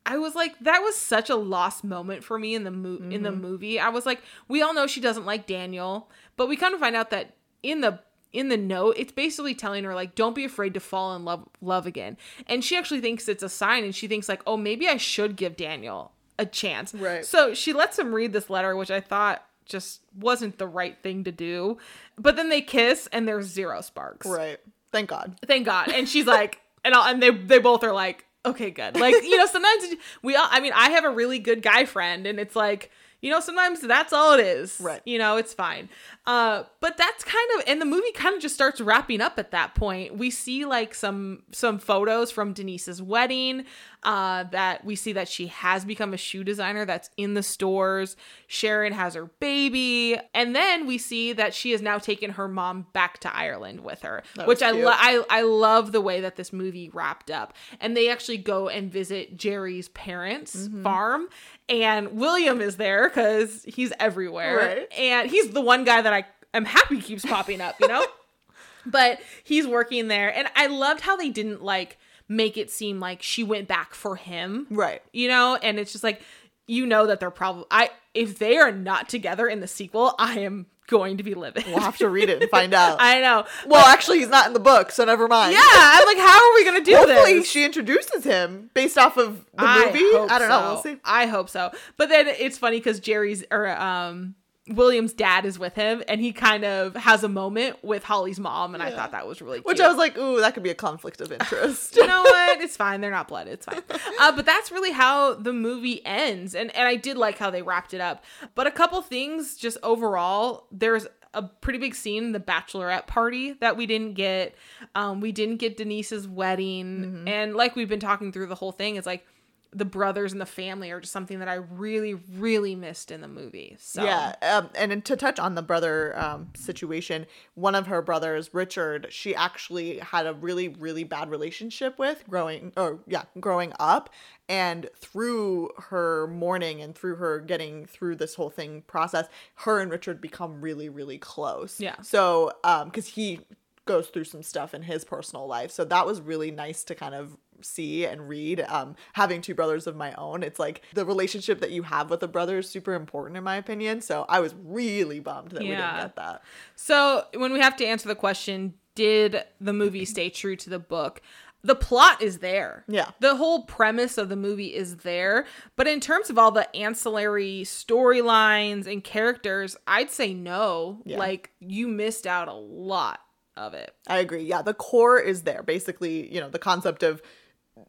[0.07, 3.23] I was like, that was such a lost moment for me in the mo- in
[3.23, 3.81] the movie.
[3.81, 6.95] I was like, we all know she doesn't like Daniel, but we kind of find
[6.95, 8.01] out that in the
[8.35, 11.49] in the note, it's basically telling her like, don't be afraid to fall in love
[11.63, 12.19] love again.
[12.47, 15.37] And she actually thinks it's a sign, and she thinks like, oh, maybe I should
[15.37, 16.93] give Daniel a chance.
[16.93, 17.25] Right.
[17.25, 21.25] So she lets him read this letter, which I thought just wasn't the right thing
[21.25, 21.79] to do.
[22.19, 24.59] But then they kiss, and there's zero sparks Right.
[24.93, 25.37] Thank God.
[25.47, 25.91] thank God.
[25.91, 28.99] And she's like, and I'll, and they they both are like, okay, good.
[28.99, 30.49] Like you know, sometimes we all.
[30.51, 32.91] I mean, I have a really good guy friend, and it's like.
[33.21, 34.79] You know, sometimes that's all it is.
[34.81, 35.01] Right.
[35.05, 35.89] You know, it's fine.
[36.27, 39.51] Uh, but that's kind of and the movie kind of just starts wrapping up at
[39.53, 40.17] that point.
[40.17, 43.65] We see like some some photos from Denise's wedding.
[44.05, 48.17] Uh, that we see that she has become a shoe designer that's in the stores.
[48.47, 52.87] Sharon has her baby, and then we see that she has now taken her mom
[52.93, 54.95] back to Ireland with her, That which I love.
[54.99, 57.55] I I love the way that this movie wrapped up.
[57.81, 60.83] And they actually go and visit Gerry's parents' Mm-hmm.
[60.83, 61.29] farm.
[61.71, 64.57] And William is there because he's everywhere.
[64.59, 64.93] Right.
[64.99, 68.05] And he's the one guy that I am happy keeps popping up, you know?
[68.87, 70.29] but he's working there.
[70.37, 71.97] And I loved how they didn't like
[72.29, 74.67] make it seem like she went back for him.
[74.71, 75.03] Right.
[75.13, 75.59] You know?
[75.63, 76.23] And it's just like,
[76.67, 80.41] you know that they're probably I if they are not together in the sequel, I
[80.41, 81.65] am going to be livid.
[81.67, 82.99] We'll have to read it and find out.
[83.01, 83.45] I know.
[83.67, 85.53] well, actually, he's not in the book, so never mind.
[85.53, 87.25] Yeah, I'm like, how are we gonna do Hopefully, this?
[87.25, 89.99] Hopefully, she introduces him based off of the I movie.
[90.33, 90.73] I don't know.
[90.75, 90.97] We'll see.
[91.05, 91.71] I hope so.
[91.97, 94.35] But then it's funny because Gerry's or um
[94.69, 98.73] William's dad is with him, and he kind of has a moment with Holly's mom,
[98.75, 99.67] and I thought that was really cute.
[99.67, 101.97] Which I was like, ooh, that could be a conflict of interest.
[101.97, 102.63] you know what?
[102.63, 103.03] It's fine.
[103.03, 103.47] They're not blood.
[103.47, 103.83] It's fine.
[104.21, 107.61] Uh, but that's really how the movie ends, and and I did like how they
[107.61, 108.25] wrapped it up.
[108.55, 113.53] But a couple things, just overall, there's a pretty big scene, in the bachelorette party
[113.55, 114.55] that we didn't get.
[114.95, 118.97] Um, we didn't get Denise's wedding, and like we've been talking through the whole thing,
[118.97, 119.27] it's like
[119.75, 123.29] the brothers and the family are just something that I really, really missed in the
[123.29, 123.77] movie.
[123.79, 128.51] So Yeah, um, and to touch on the brother um, situation, one of her brothers,
[128.55, 134.11] Richard, she actually had a really, really bad relationship with growing, or yeah, growing up,
[134.49, 139.91] and through her mourning and through her getting through this whole thing process, her and
[139.91, 141.81] Richard become really, really close.
[141.81, 141.97] Yeah.
[142.03, 143.41] So, um, because he
[143.87, 147.15] goes through some stuff in his personal life, so that was really nice to kind
[147.15, 151.61] of see and read um having two brothers of my own it's like the relationship
[151.61, 154.55] that you have with a brother is super important in my opinion so i was
[154.65, 156.43] really bummed that we didn't get that
[156.77, 160.79] So when we have to answer the question, did the movie stay true to the
[160.79, 161.21] book?
[161.63, 162.85] The plot is there.
[162.89, 163.11] Yeah.
[163.21, 165.47] The whole premise of the movie is there.
[165.77, 171.01] But in terms of all the ancillary storylines and characters, I'd say no.
[171.05, 171.19] Yeah.
[171.19, 173.21] Like you missed out a lot
[173.57, 173.95] of it.
[174.09, 177.23] i agree yeah the core is there basically you know the concept of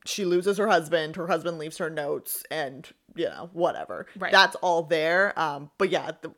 [0.06, 4.32] she loses her husband her husband leaves her notes and you know whatever Right.
[4.32, 6.32] that's all there um but yeah the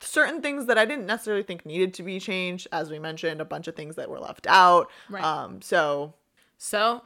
[0.00, 3.44] certain things that i didn't necessarily think needed to be changed as we mentioned a
[3.44, 5.24] bunch of things that were left out Right.
[5.24, 6.14] um so
[6.58, 7.02] So,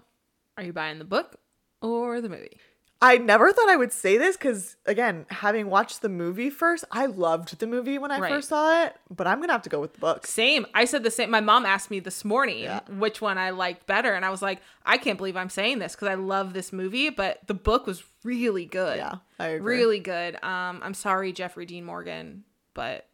[0.57, 1.37] are you buying the book
[1.81, 2.59] or the movie?
[3.01, 7.07] I never thought I would say this because, again, having watched the movie first, I
[7.07, 8.33] loved the movie when I Right.
[8.33, 10.27] first saw it, but I'm going to have to go with the book.
[10.27, 10.67] Same.
[10.75, 11.31] I said the same.
[11.31, 12.81] My mom asked me this morning Yeah.
[12.89, 15.95] which one I liked better, and I was like, I can't believe I'm saying this
[15.95, 18.97] because I love this movie, but the book was really good.
[18.97, 19.77] Yeah, I agree.
[19.77, 20.35] really good.
[20.43, 22.43] Um, I'm sorry, Jeffrey Dean Morgan,
[22.75, 23.07] but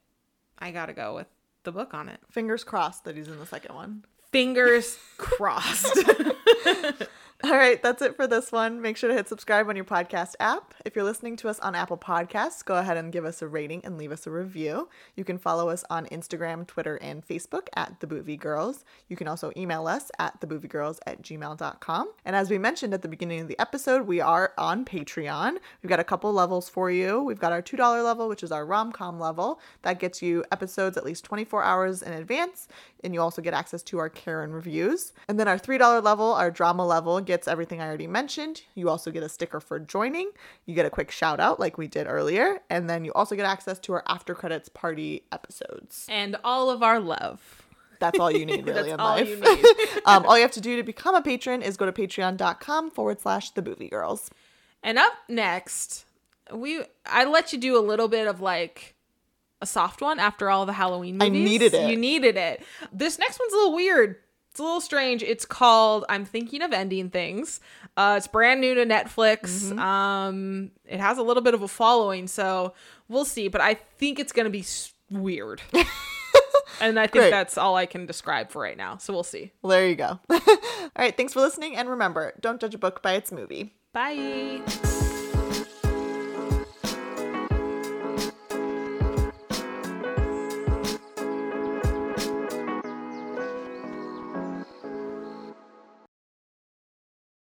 [0.58, 1.26] I gotta go with
[1.64, 2.20] the book on it.
[2.30, 4.06] Fingers crossed that he's in the second one.
[4.32, 5.98] Fingers crossed.
[7.50, 8.80] All right, that's it for this one.
[8.80, 10.72] Make sure to hit subscribe on your podcast app.
[10.86, 13.84] If you're listening to us on Apple Podcasts, go ahead and give us a rating
[13.84, 14.88] and leave us a review.
[15.14, 18.86] You can follow us on Instagram, Twitter, and Facebook at The Boovie Girls.
[19.08, 22.12] You can also email us at thebooviegirls at gmail.com.
[22.24, 25.58] And as we mentioned at the beginning of the episode, we are on Patreon.
[25.82, 27.22] We've got a couple levels for you.
[27.22, 29.60] We've got our $2 level, which is our rom com level.
[29.82, 32.68] That gets you episodes at least 24 hours in advance.
[33.02, 35.12] And you also get access to our Karen reviews.
[35.28, 38.62] And then our $3 level, our drama level, gets everything I already mentioned.
[38.74, 40.30] You also get a sticker for joining.
[40.66, 42.60] You get a quick shout out like we did earlier.
[42.70, 46.06] And then you also get access to our after credits party episodes.
[46.08, 47.62] and all of our love.
[48.00, 49.28] That's all you need really That's in all life.
[49.28, 50.02] you need.
[50.06, 53.20] um, all you have to do to become a patron is go to patreon.com forward
[53.20, 54.30] slash the boovie girls.
[54.82, 56.04] And up next,
[56.52, 58.94] we I let you do a little bit of like
[59.62, 61.30] a soft one after all the Halloween movies.
[61.40, 61.88] I needed it.
[61.90, 62.62] You needed it.
[62.92, 64.16] This next one's a little weird.
[64.54, 65.24] It's a little strange.
[65.24, 67.58] It's called I'm Thinking of Ending Things.
[67.96, 69.40] Uh, it's brand new to Netflix.
[69.64, 69.80] Mm-hmm.
[69.80, 72.72] Um, it has a little bit of a following, so
[73.08, 73.48] we'll see.
[73.48, 75.60] But I think it's going to be s- weird.
[76.80, 77.30] and I think Great.
[77.30, 78.96] that's all I can describe for right now.
[78.98, 79.50] So we'll see.
[79.60, 80.20] Well, there you go.
[80.30, 80.40] All
[80.96, 81.74] right, thanks for listening.
[81.74, 83.74] And remember, don't judge a book by its movie.
[83.92, 84.62] Bye.